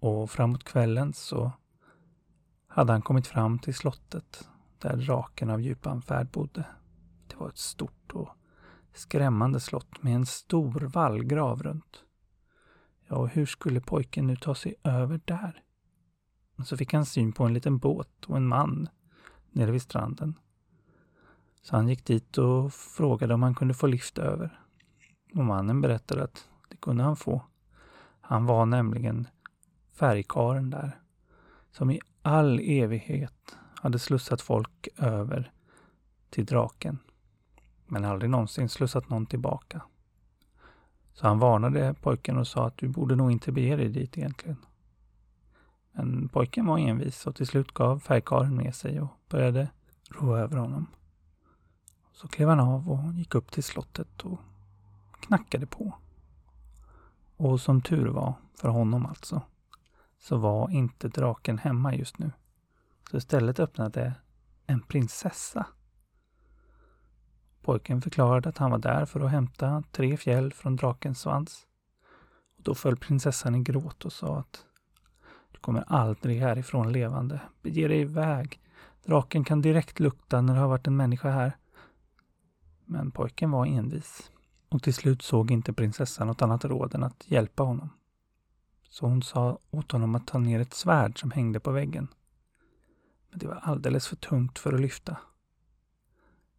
Och 0.00 0.30
framåt 0.30 0.64
kvällen 0.64 1.12
så 1.12 1.52
hade 2.66 2.92
han 2.92 3.02
kommit 3.02 3.26
fram 3.26 3.58
till 3.58 3.74
slottet 3.74 4.48
där 4.78 4.96
draken 4.96 5.50
av 5.50 5.60
djupanfärd 5.60 6.30
bodde. 6.30 6.64
Det 7.26 7.36
var 7.36 7.48
ett 7.48 7.58
stort 7.58 8.12
och 8.12 8.28
skrämmande 8.94 9.60
slott 9.60 10.02
med 10.02 10.14
en 10.14 10.26
stor 10.26 10.80
vallgrav 10.80 11.62
runt. 11.62 12.04
Ja, 13.06 13.16
och 13.16 13.28
hur 13.28 13.46
skulle 13.46 13.80
pojken 13.80 14.26
nu 14.26 14.36
ta 14.36 14.54
sig 14.54 14.74
över 14.82 15.20
där? 15.24 15.62
Så 16.64 16.76
fick 16.76 16.92
han 16.92 17.06
syn 17.06 17.32
på 17.32 17.44
en 17.44 17.54
liten 17.54 17.78
båt 17.78 18.24
och 18.26 18.36
en 18.36 18.48
man 18.48 18.88
nere 19.50 19.70
vid 19.70 19.82
stranden. 19.82 20.34
Så 21.62 21.76
han 21.76 21.88
gick 21.88 22.04
dit 22.04 22.38
och 22.38 22.74
frågade 22.74 23.34
om 23.34 23.42
han 23.42 23.54
kunde 23.54 23.74
få 23.74 23.86
lift 23.86 24.18
över. 24.18 24.60
Och 25.34 25.44
mannen 25.44 25.80
berättade 25.80 26.24
att 26.24 26.48
det 26.68 26.76
kunde 26.76 27.04
han 27.04 27.16
få. 27.16 27.42
Han 28.20 28.46
var 28.46 28.66
nämligen 28.66 29.26
färgkaren 29.98 30.70
där, 30.70 31.00
som 31.70 31.90
i 31.90 32.00
all 32.22 32.60
evighet 32.60 33.56
hade 33.74 33.98
slussat 33.98 34.40
folk 34.40 34.88
över 34.96 35.52
till 36.30 36.44
draken, 36.44 36.98
men 37.86 38.04
aldrig 38.04 38.30
någonsin 38.30 38.68
slussat 38.68 39.08
någon 39.08 39.26
tillbaka. 39.26 39.82
Så 41.12 41.26
han 41.26 41.38
varnade 41.38 41.94
pojken 41.94 42.38
och 42.38 42.46
sa 42.46 42.66
att 42.66 42.76
du 42.76 42.88
borde 42.88 43.16
nog 43.16 43.32
inte 43.32 43.52
bege 43.52 43.76
dig 43.76 43.88
dit 43.88 44.18
egentligen. 44.18 44.56
Men 45.92 46.28
pojken 46.28 46.66
var 46.66 46.78
envis 46.78 47.26
och 47.26 47.36
till 47.36 47.46
slut 47.46 47.74
gav 47.74 47.98
färgkaren 47.98 48.56
med 48.56 48.74
sig 48.74 49.00
och 49.00 49.08
började 49.28 49.68
ro 50.10 50.36
över 50.36 50.56
honom. 50.56 50.86
Så 52.12 52.28
klev 52.28 52.48
han 52.48 52.60
av 52.60 52.90
och 52.90 53.12
gick 53.12 53.34
upp 53.34 53.50
till 53.50 53.64
slottet 53.64 54.22
och 54.22 54.40
knackade 55.20 55.66
på. 55.66 55.92
Och 57.36 57.60
som 57.60 57.80
tur 57.80 58.06
var, 58.06 58.34
för 58.54 58.68
honom 58.68 59.06
alltså, 59.06 59.42
så 60.18 60.36
var 60.36 60.70
inte 60.70 61.08
draken 61.08 61.58
hemma 61.58 61.94
just 61.94 62.18
nu. 62.18 62.32
Så 63.10 63.16
istället 63.16 63.60
öppnade 63.60 64.14
en 64.66 64.80
prinsessa. 64.80 65.66
Pojken 67.62 68.02
förklarade 68.02 68.48
att 68.48 68.58
han 68.58 68.70
var 68.70 68.78
där 68.78 69.06
för 69.06 69.20
att 69.20 69.30
hämta 69.30 69.82
tre 69.92 70.16
fjäll 70.16 70.52
från 70.52 70.76
drakens 70.76 71.20
svans. 71.20 71.66
Och 72.56 72.62
då 72.62 72.74
föll 72.74 72.96
prinsessan 72.96 73.54
i 73.54 73.62
gråt 73.62 74.04
och 74.04 74.12
sa 74.12 74.38
att 74.38 74.64
du 75.52 75.58
kommer 75.58 75.84
aldrig 75.86 76.40
härifrån 76.40 76.92
levande. 76.92 77.40
Bege 77.62 77.88
dig 77.88 78.00
iväg. 78.00 78.60
Draken 79.04 79.44
kan 79.44 79.62
direkt 79.62 80.00
lukta 80.00 80.40
när 80.40 80.54
det 80.54 80.60
har 80.60 80.68
varit 80.68 80.86
en 80.86 80.96
människa 80.96 81.30
här. 81.30 81.56
Men 82.84 83.10
pojken 83.10 83.50
var 83.50 83.66
envis. 83.66 84.32
Och 84.68 84.82
till 84.82 84.94
slut 84.94 85.22
såg 85.22 85.50
inte 85.50 85.72
prinsessan 85.72 86.26
något 86.26 86.42
annat 86.42 86.64
råd 86.64 86.94
än 86.94 87.02
att 87.02 87.30
hjälpa 87.30 87.62
honom. 87.62 87.90
Så 88.88 89.06
hon 89.06 89.22
sa 89.22 89.58
åt 89.70 89.92
honom 89.92 90.14
att 90.14 90.26
ta 90.26 90.38
ner 90.38 90.60
ett 90.60 90.74
svärd 90.74 91.20
som 91.20 91.30
hängde 91.30 91.60
på 91.60 91.70
väggen. 91.70 92.08
Men 93.30 93.38
det 93.38 93.46
var 93.46 93.54
alldeles 93.54 94.06
för 94.08 94.16
tungt 94.16 94.58
för 94.58 94.72
att 94.72 94.80
lyfta. 94.80 95.16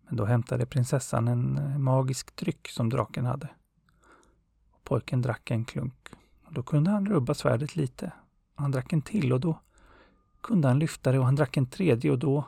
Men 0.01 0.15
då 0.15 0.25
hämtade 0.25 0.65
prinsessan 0.65 1.27
en 1.27 1.57
eh, 1.57 1.77
magisk 1.77 2.35
dryck 2.35 2.67
som 2.67 2.89
draken 2.89 3.25
hade. 3.25 3.49
Och 4.71 4.83
pojken 4.83 5.21
drack 5.21 5.51
en 5.51 5.65
klunk. 5.65 6.09
Och 6.45 6.53
då 6.53 6.63
kunde 6.63 6.91
han 6.91 7.05
rubba 7.05 7.33
svärdet 7.33 7.75
lite. 7.75 8.11
Han 8.55 8.71
drack 8.71 8.93
en 8.93 9.01
till 9.01 9.33
och 9.33 9.39
då 9.39 9.59
kunde 10.41 10.67
han 10.67 10.79
lyfta 10.79 11.11
det 11.11 11.19
och 11.19 11.25
han 11.25 11.35
drack 11.35 11.57
en 11.57 11.65
tredje 11.65 12.11
och 12.11 12.19
då... 12.19 12.47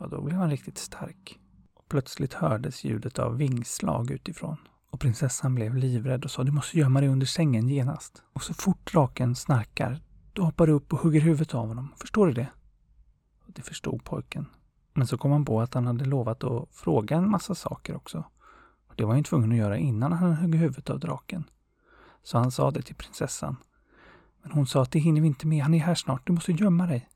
Ja, 0.00 0.06
då 0.06 0.22
blev 0.22 0.36
han 0.36 0.50
riktigt 0.50 0.78
stark. 0.78 1.40
Och 1.74 1.88
plötsligt 1.88 2.34
hördes 2.34 2.84
ljudet 2.84 3.18
av 3.18 3.36
vingslag 3.36 4.10
utifrån. 4.10 4.56
Och 4.90 5.00
prinsessan 5.00 5.54
blev 5.54 5.76
livrädd 5.76 6.24
och 6.24 6.30
sa 6.30 6.44
du 6.44 6.52
måste 6.52 6.78
gömma 6.78 7.00
dig 7.00 7.08
under 7.08 7.26
sängen 7.26 7.68
genast. 7.68 8.22
Och 8.32 8.42
så 8.42 8.54
fort 8.54 8.92
draken 8.92 9.34
snarkar, 9.34 10.00
då 10.32 10.42
hoppar 10.42 10.66
du 10.66 10.72
upp 10.72 10.92
och 10.92 10.98
hugger 10.98 11.20
huvudet 11.20 11.54
av 11.54 11.68
honom. 11.68 11.88
Förstår 11.96 12.26
du 12.26 12.32
det? 12.32 12.48
Och 13.46 13.52
det 13.52 13.62
förstod 13.62 14.04
pojken. 14.04 14.46
Men 14.92 15.06
så 15.06 15.18
kom 15.18 15.32
han 15.32 15.44
på 15.44 15.60
att 15.60 15.74
han 15.74 15.86
hade 15.86 16.04
lovat 16.04 16.44
att 16.44 16.68
fråga 16.72 17.16
en 17.16 17.30
massa 17.30 17.54
saker 17.54 17.96
också. 17.96 18.24
Och 18.88 18.94
det 18.96 19.04
var 19.04 19.14
han 19.14 19.24
tvungen 19.24 19.52
att 19.52 19.58
göra 19.58 19.78
innan 19.78 20.12
han 20.12 20.32
högg 20.32 20.54
huvudet 20.54 20.90
av 20.90 21.00
draken. 21.00 21.44
Så 22.22 22.38
han 22.38 22.50
sa 22.50 22.70
det 22.70 22.82
till 22.82 22.94
prinsessan. 22.94 23.56
Men 24.42 24.52
hon 24.52 24.66
sa 24.66 24.82
att 24.82 24.90
det 24.90 24.98
hinner 24.98 25.20
vi 25.20 25.26
inte 25.26 25.46
med, 25.46 25.62
han 25.62 25.74
är 25.74 25.78
här 25.78 25.94
snart, 25.94 26.26
du 26.26 26.32
måste 26.32 26.52
gömma 26.52 26.86
dig. 26.86 27.08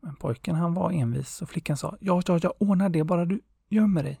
Men 0.00 0.16
pojken 0.16 0.54
han 0.54 0.74
var 0.74 0.90
envis 0.90 1.42
och 1.42 1.50
flickan 1.50 1.76
sa 1.76 1.96
ja, 2.00 2.22
ja, 2.26 2.38
jag 2.42 2.52
ordnar 2.58 2.88
det, 2.88 3.04
bara 3.04 3.24
du 3.24 3.40
gömmer 3.68 4.02
dig. 4.02 4.20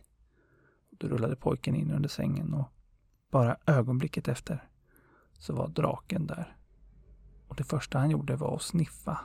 Då 0.98 1.08
rullade 1.08 1.36
pojken 1.36 1.74
in 1.74 1.90
under 1.90 2.08
sängen 2.08 2.54
och 2.54 2.68
bara 3.30 3.56
ögonblicket 3.66 4.28
efter 4.28 4.68
så 5.38 5.54
var 5.54 5.68
draken 5.68 6.26
där. 6.26 6.56
Och 7.48 7.56
det 7.56 7.64
första 7.64 7.98
han 7.98 8.10
gjorde 8.10 8.36
var 8.36 8.56
att 8.56 8.62
sniffa. 8.62 9.20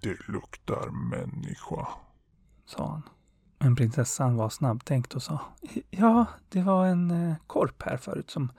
Det 0.00 0.28
luktar 0.28 0.90
människa, 0.90 1.88
sa 2.66 2.90
han. 2.90 3.02
Men 3.58 3.76
prinsessan 3.76 4.36
var 4.36 4.48
snabbtänkt 4.48 5.14
och 5.14 5.22
sa 5.22 5.40
Ja, 5.90 6.26
det 6.48 6.62
var 6.62 6.86
en 6.86 7.10
eh, 7.10 7.36
korp 7.46 7.82
här 7.82 7.96
förut 7.96 8.30
som 8.30 8.52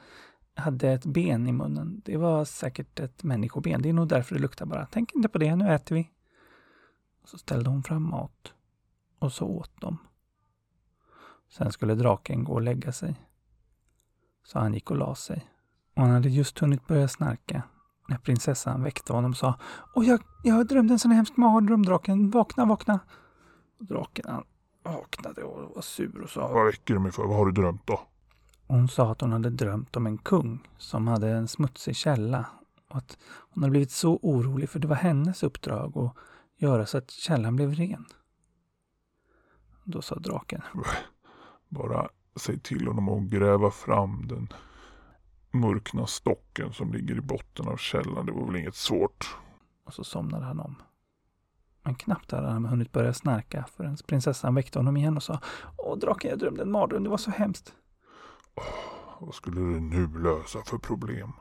hade 0.55 0.91
ett 0.91 1.05
ben 1.05 1.47
i 1.47 1.51
munnen. 1.51 2.01
Det 2.05 2.17
var 2.17 2.45
säkert 2.45 2.99
ett 2.99 3.23
människoben. 3.23 3.81
Det 3.81 3.89
är 3.89 3.93
nog 3.93 4.07
därför 4.07 4.35
det 4.35 4.41
luktar 4.41 4.65
bara. 4.65 4.87
Tänk 4.91 5.15
inte 5.15 5.29
på 5.29 5.37
det, 5.37 5.55
nu 5.55 5.73
äter 5.73 5.95
vi. 5.95 6.09
Så 7.25 7.37
ställde 7.37 7.69
hon 7.69 7.83
fram 7.83 8.09
mat. 8.09 8.53
Och 9.19 9.33
så 9.33 9.47
åt 9.47 9.71
de. 9.81 9.97
Sen 11.49 11.71
skulle 11.71 11.95
draken 11.95 12.43
gå 12.43 12.53
och 12.53 12.61
lägga 12.61 12.91
sig. 12.91 13.15
Så 14.43 14.59
han 14.59 14.73
gick 14.73 14.91
och 14.91 14.97
la 14.97 15.15
sig. 15.15 15.49
Och 15.95 16.01
han 16.01 16.11
hade 16.11 16.29
just 16.29 16.59
hunnit 16.59 16.87
börja 16.87 17.07
snarka 17.07 17.63
när 18.07 18.17
prinsessan 18.17 18.83
väckte 18.83 19.13
honom 19.13 19.31
och 19.31 19.37
sa 19.37 19.59
Åh, 19.95 20.07
jag, 20.07 20.21
jag 20.43 20.67
drömde 20.67 20.93
en 20.93 20.99
sån 20.99 21.11
hemsk 21.11 21.37
mardröm, 21.37 21.83
draken. 21.83 22.29
Vakna, 22.29 22.65
vakna. 22.65 22.99
Och 23.79 23.85
draken 23.85 24.25
han 24.27 24.43
vaknade 24.83 25.43
och 25.43 25.75
var 25.75 25.81
sur 25.81 26.21
och 26.21 26.29
sa 26.29 26.47
Vad 26.47 26.65
väcker 26.65 26.93
du 26.93 26.99
mig 26.99 27.11
för? 27.11 27.23
Vad 27.23 27.37
har 27.37 27.45
du 27.45 27.51
drömt 27.51 27.87
då? 27.87 28.01
Hon 28.67 28.87
sa 28.87 29.11
att 29.11 29.21
hon 29.21 29.31
hade 29.31 29.49
drömt 29.49 29.95
om 29.95 30.07
en 30.07 30.17
kung 30.17 30.67
som 30.77 31.07
hade 31.07 31.29
en 31.29 31.47
smutsig 31.47 31.95
källa 31.95 32.45
och 32.89 32.97
att 32.97 33.17
hon 33.23 33.63
hade 33.63 33.71
blivit 33.71 33.91
så 33.91 34.19
orolig 34.21 34.69
för 34.69 34.79
det 34.79 34.87
var 34.87 34.95
hennes 34.95 35.43
uppdrag 35.43 35.97
att 35.97 36.15
göra 36.57 36.85
så 36.85 36.97
att 36.97 37.11
källan 37.11 37.55
blev 37.55 37.73
ren. 37.73 38.05
Då 39.91 40.01
sa 40.01 40.15
draken. 40.15 40.61
Bara 41.69 42.09
säg 42.35 42.59
till 42.59 42.87
honom 42.87 43.09
att 43.09 43.31
gräva 43.31 43.71
fram 43.71 44.27
den 44.27 44.53
mörkna 45.51 46.07
stocken 46.07 46.73
som 46.73 46.93
ligger 46.93 47.15
i 47.17 47.21
botten 47.21 47.67
av 47.67 47.77
källan. 47.77 48.25
Det 48.25 48.31
var 48.31 48.45
väl 48.45 48.55
inget 48.55 48.75
svårt. 48.75 49.37
Och 49.85 49.93
så 49.93 50.03
somnade 50.03 50.45
han 50.45 50.59
om. 50.59 50.75
Men 51.83 51.95
knappt 51.95 52.31
hade 52.31 52.47
han 52.47 52.65
hunnit 52.65 52.91
börja 52.91 53.13
snarka 53.13 53.65
förrän 53.75 53.97
prinsessan 54.07 54.55
väckte 54.55 54.79
honom 54.79 54.97
igen 54.97 55.15
och 55.15 55.23
sa 55.23 55.39
Åh 55.77 55.97
draken, 55.97 56.29
jag 56.29 56.39
drömde 56.39 56.61
en 56.61 56.71
mardröm, 56.71 57.03
det 57.03 57.09
var 57.09 57.17
så 57.17 57.31
hemskt. 57.31 57.73
Oh, 58.55 59.25
vad 59.25 59.35
skulle 59.35 59.59
du 59.59 59.79
nu 59.79 60.07
lösa 60.23 60.61
för 60.65 60.77
problem? 60.77 61.33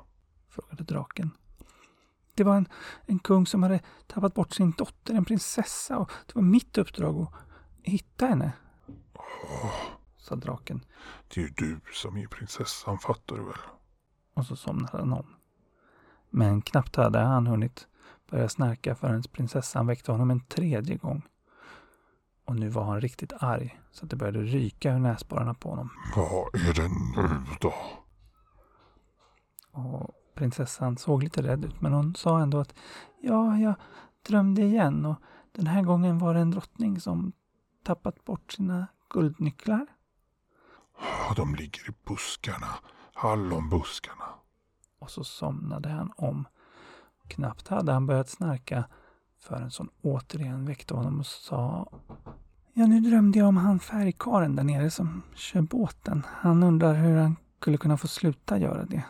Frågade 0.48 0.84
draken. 0.84 1.30
Det 2.34 2.44
var 2.44 2.56
en, 2.56 2.68
en 3.06 3.18
kung 3.18 3.46
som 3.46 3.62
hade 3.62 3.80
tappat 4.06 4.34
bort 4.34 4.52
sin 4.52 4.70
dotter, 4.70 5.14
en 5.14 5.24
prinsessa, 5.24 5.98
och 5.98 6.10
det 6.26 6.34
var 6.34 6.42
mitt 6.42 6.78
uppdrag 6.78 7.20
att 7.20 7.47
hitta 7.82 8.26
henne. 8.26 8.52
Oh, 9.14 9.72
sa 10.16 10.36
draken. 10.36 10.84
Det 11.28 11.40
är 11.40 11.44
ju 11.44 11.50
du 11.56 11.80
som 11.92 12.16
är 12.16 12.26
prinsessan, 12.26 12.98
fattar 12.98 13.36
du 13.36 13.44
väl? 13.44 13.54
Och 14.34 14.46
så 14.46 14.56
somnade 14.56 14.98
han 14.98 15.12
om. 15.12 15.26
Men 16.30 16.62
knappt 16.62 16.96
hade 16.96 17.18
han 17.18 17.46
hunnit 17.46 17.86
börja 18.30 18.48
snarka 18.48 18.94
förrän 18.94 19.22
prinsessan 19.22 19.86
väckte 19.86 20.12
honom 20.12 20.30
en 20.30 20.40
tredje 20.40 20.96
gång. 20.96 21.22
Och 22.44 22.56
nu 22.56 22.68
var 22.68 22.84
han 22.84 23.00
riktigt 23.00 23.32
arg 23.38 23.80
så 23.90 24.04
att 24.04 24.10
det 24.10 24.16
började 24.16 24.42
ryka 24.42 24.92
ur 24.92 24.98
näsborrarna 24.98 25.54
på 25.54 25.68
honom. 25.68 25.90
Vad 26.16 26.54
är 26.54 26.74
det 26.74 26.88
nu 26.88 27.44
då? 27.60 27.74
Och 29.72 30.10
prinsessan 30.34 30.96
såg 30.96 31.22
lite 31.22 31.42
rädd 31.42 31.64
ut 31.64 31.80
men 31.80 31.92
hon 31.92 32.14
sa 32.14 32.40
ändå 32.40 32.60
att 32.60 32.74
ja, 33.20 33.58
jag 33.58 33.74
drömde 34.26 34.62
igen 34.62 35.06
och 35.06 35.16
den 35.52 35.66
här 35.66 35.82
gången 35.82 36.18
var 36.18 36.34
det 36.34 36.40
en 36.40 36.50
drottning 36.50 37.00
som 37.00 37.32
tappat 37.88 38.24
bort 38.24 38.52
sina 38.52 38.86
guldnycklar. 39.10 39.86
De 41.36 41.54
ligger 41.54 41.90
i 41.90 41.92
buskarna. 42.06 42.66
Hallonbuskarna. 43.14 44.24
Och 44.98 45.10
så 45.10 45.24
somnade 45.24 45.88
han 45.88 46.12
om. 46.16 46.48
Knappt 47.28 47.68
hade 47.68 47.92
han 47.92 48.06
börjat 48.06 48.28
snarka 48.28 48.84
förrän 49.40 49.70
hon 49.78 49.88
återigen 50.02 50.66
väckte 50.66 50.94
honom 50.94 51.20
och 51.20 51.26
sa 51.26 51.88
Ja, 52.72 52.86
nu 52.86 53.00
drömde 53.00 53.38
jag 53.38 53.48
om 53.48 53.56
han 53.56 53.80
färgkaren 53.80 54.56
där 54.56 54.64
nere 54.64 54.90
som 54.90 55.22
kör 55.34 55.62
båten. 55.62 56.26
Han 56.30 56.62
undrar 56.62 56.94
hur 56.94 57.16
han 57.16 57.36
skulle 57.60 57.78
kunna 57.78 57.96
få 57.96 58.08
sluta 58.08 58.58
göra 58.58 58.84
det. 58.84 59.04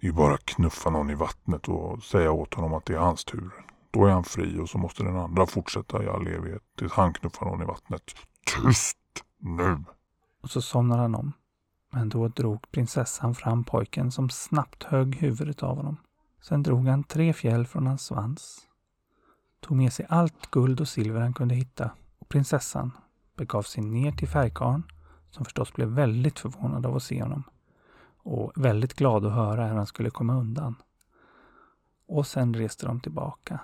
Det 0.00 0.06
är 0.06 0.10
ju 0.10 0.12
bara 0.12 0.34
att 0.34 0.44
knuffa 0.44 0.90
någon 0.90 1.10
i 1.10 1.14
vattnet 1.14 1.68
och 1.68 2.02
säga 2.02 2.32
åt 2.32 2.54
honom 2.54 2.74
att 2.74 2.84
det 2.84 2.94
är 2.94 2.98
hans 2.98 3.24
tur. 3.24 3.50
Då 3.90 4.06
är 4.06 4.10
han 4.10 4.24
fri 4.24 4.58
och 4.58 4.68
så 4.68 4.78
måste 4.78 5.02
den 5.02 5.16
andra 5.16 5.46
fortsätta 5.46 6.04
i 6.04 6.08
all 6.08 6.26
evighet 6.26 6.62
tills 6.78 6.92
han 6.92 7.14
knuffar 7.14 7.46
någon 7.46 7.62
i 7.62 7.64
vattnet. 7.64 8.02
Tyst 8.46 8.98
nu! 9.38 9.84
Och 10.42 10.50
så 10.50 10.62
somnar 10.62 10.98
han 10.98 11.14
om. 11.14 11.32
Men 11.90 12.08
då 12.08 12.28
drog 12.28 12.70
prinsessan 12.70 13.34
fram 13.34 13.64
pojken 13.64 14.12
som 14.12 14.30
snabbt 14.30 14.84
högg 14.84 15.16
huvudet 15.16 15.62
av 15.62 15.76
honom. 15.76 15.96
Sen 16.40 16.62
drog 16.62 16.86
han 16.86 17.04
tre 17.04 17.32
fjäll 17.32 17.66
från 17.66 17.86
hans 17.86 18.02
svans. 18.02 18.66
Tog 19.60 19.76
med 19.76 19.92
sig 19.92 20.06
allt 20.08 20.50
guld 20.50 20.80
och 20.80 20.88
silver 20.88 21.20
han 21.20 21.34
kunde 21.34 21.54
hitta 21.54 21.90
och 22.18 22.28
prinsessan 22.28 22.92
begav 23.36 23.62
sig 23.62 23.84
ner 23.84 24.12
till 24.12 24.28
färgkarn 24.28 24.82
som 25.30 25.44
förstås 25.44 25.72
blev 25.72 25.88
väldigt 25.88 26.38
förvånad 26.38 26.86
av 26.86 26.96
att 26.96 27.02
se 27.02 27.22
honom 27.22 27.42
och 28.16 28.52
väldigt 28.56 28.94
glad 28.94 29.26
att 29.26 29.32
höra 29.32 29.66
hur 29.66 29.74
han 29.74 29.86
skulle 29.86 30.10
komma 30.10 30.34
undan. 30.34 30.74
Och 32.06 32.26
sen 32.26 32.54
reste 32.54 32.86
de 32.86 33.00
tillbaka 33.00 33.60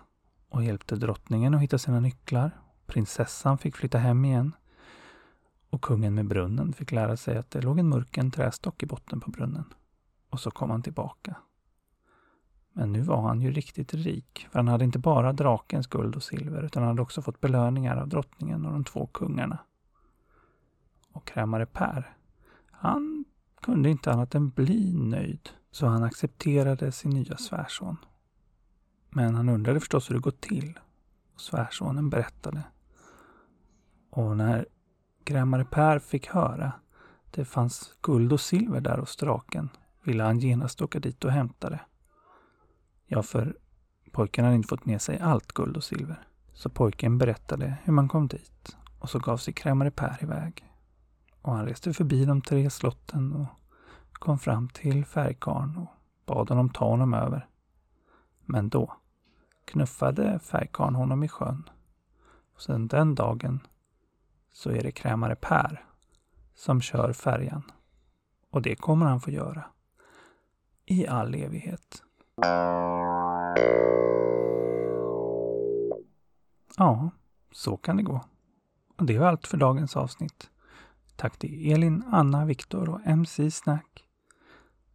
och 0.55 0.65
hjälpte 0.65 0.97
drottningen 0.97 1.55
att 1.55 1.61
hitta 1.61 1.79
sina 1.79 2.01
nycklar. 2.01 2.51
Prinsessan 2.87 3.59
fick 3.59 3.77
flytta 3.77 3.99
hem 3.99 4.25
igen 4.25 4.53
och 5.71 5.83
kungen 5.83 6.15
med 6.15 6.27
brunnen 6.27 6.73
fick 6.73 6.93
lära 6.93 7.17
sig 7.17 7.37
att 7.37 7.51
det 7.51 7.63
låg 7.63 7.79
en 7.79 7.89
mörken 7.89 8.31
trästock 8.31 8.83
i 8.83 8.87
botten 8.87 9.21
på 9.21 9.31
brunnen. 9.31 9.65
Och 10.31 10.41
så 10.41 10.51
kom 10.51 10.71
han 10.71 10.83
tillbaka. 10.83 11.37
Men 12.73 12.93
nu 12.93 13.01
var 13.01 13.23
han 13.23 13.41
ju 13.41 13.51
riktigt 13.51 13.95
rik, 13.95 14.47
för 14.51 14.59
han 14.59 14.69
hade 14.69 14.85
inte 14.85 14.99
bara 14.99 15.33
drakens 15.33 15.87
guld 15.87 16.17
och 16.17 16.23
silver, 16.23 16.63
utan 16.63 16.83
han 16.83 16.89
hade 16.89 17.03
också 17.03 17.23
fått 17.23 17.41
belöningar 17.41 17.97
av 17.97 18.09
drottningen 18.09 18.67
och 18.67 18.73
de 18.73 18.85
två 18.85 19.07
kungarna. 19.07 19.59
Och 21.13 21.27
krämare 21.27 21.67
Per, 21.67 22.17
han 22.71 23.25
kunde 23.61 23.91
inte 23.91 24.13
annat 24.13 24.35
än 24.35 24.51
bli 24.51 24.93
nöjd, 24.95 25.49
så 25.71 25.87
han 25.87 26.03
accepterade 26.03 26.93
sin 26.93 27.11
nya 27.11 27.37
svärson. 27.37 27.97
Men 29.17 29.35
han 29.35 29.49
undrade 29.49 29.81
förstås 29.81 30.11
hur 30.11 30.15
det 30.15 30.21
gått 30.21 30.41
till. 30.41 30.79
Och 31.35 31.41
svärsonen 31.41 32.11
berättade. 32.11 32.63
Och 34.11 34.37
när 34.37 34.67
krämare 35.25 35.65
Per 35.65 35.99
fick 35.99 36.27
höra 36.27 36.73
det 37.31 37.45
fanns 37.45 37.97
guld 38.03 38.33
och 38.33 38.41
silver 38.41 38.81
där 38.81 38.99
hos 38.99 39.17
draken 39.17 39.69
ville 40.03 40.23
han 40.23 40.39
genast 40.39 40.83
åka 40.83 41.01
dit 41.01 41.25
och 41.25 41.31
hämta 41.31 41.71
det. 41.71 41.81
Ja, 43.07 43.23
för 43.23 43.57
pojken 44.13 44.45
hade 44.45 44.57
inte 44.57 44.69
fått 44.69 44.87
med 44.87 45.03
sig 45.03 45.19
allt 45.19 45.53
guld 45.53 45.77
och 45.77 45.85
silver. 45.85 46.29
Så 46.53 46.69
pojken 46.69 47.19
berättade 47.19 47.77
hur 47.85 47.93
man 47.93 48.09
kom 48.09 48.29
dit 48.29 48.77
och 48.99 49.11
så 49.11 49.19
gav 49.19 49.37
sig 49.37 49.55
krämare 49.55 49.91
Per 49.91 50.19
iväg. 50.23 50.71
Och 51.43 51.53
han 51.53 51.67
reste 51.67 51.93
förbi 51.93 52.25
de 52.25 52.43
tre 52.43 52.71
slotten 52.71 53.33
och 53.33 53.47
kom 54.13 54.39
fram 54.39 54.69
till 54.69 55.05
färgkarn 55.05 55.77
och 55.77 55.89
bad 56.27 56.49
honom 56.49 56.71
ta 56.71 56.89
honom 56.89 57.15
över. 57.15 57.49
Men 58.45 58.69
då 58.69 58.97
knuffade 59.65 60.39
färgkarn 60.39 60.95
honom 60.95 61.25
i 61.25 61.29
sjön. 61.29 61.71
Och 62.55 62.63
sedan 62.63 62.89
den 62.89 63.15
dagen 63.15 63.61
så 64.53 64.71
är 64.71 64.83
det 64.83 64.93
krämare 64.93 65.37
Per 65.37 65.85
som 66.55 66.81
kör 66.81 67.13
färjan. 67.13 67.63
Och 68.51 68.63
det 68.63 68.77
kommer 68.77 69.07
han 69.07 69.21
få 69.21 69.31
göra. 69.31 69.65
I 70.85 71.07
all 71.07 71.35
evighet. 71.35 72.03
Ja, 76.77 77.11
så 77.53 77.77
kan 77.77 77.97
det 77.97 78.03
gå. 78.03 78.25
Och 78.97 79.07
det 79.07 79.19
var 79.19 79.27
allt 79.27 79.47
för 79.47 79.57
dagens 79.57 79.97
avsnitt. 79.97 80.51
Tack 81.17 81.39
till 81.39 81.73
Elin, 81.73 82.05
Anna, 82.13 82.45
Viktor 82.45 82.89
och 82.89 83.01
MC 83.05 83.51
Snack. 83.51 84.05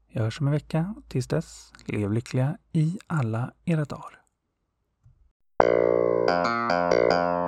Jag 0.08 0.23
hörs 0.23 0.41
om 0.41 0.47
en 0.47 0.53
vecka 0.53 0.95
tills 1.08 1.27
dess, 1.27 1.73
lev 1.86 2.12
lyckliga 2.12 2.58
i 2.71 2.99
alla 3.08 3.53
era 3.65 3.86
dagar. 3.86 4.18
Música 5.62 7.38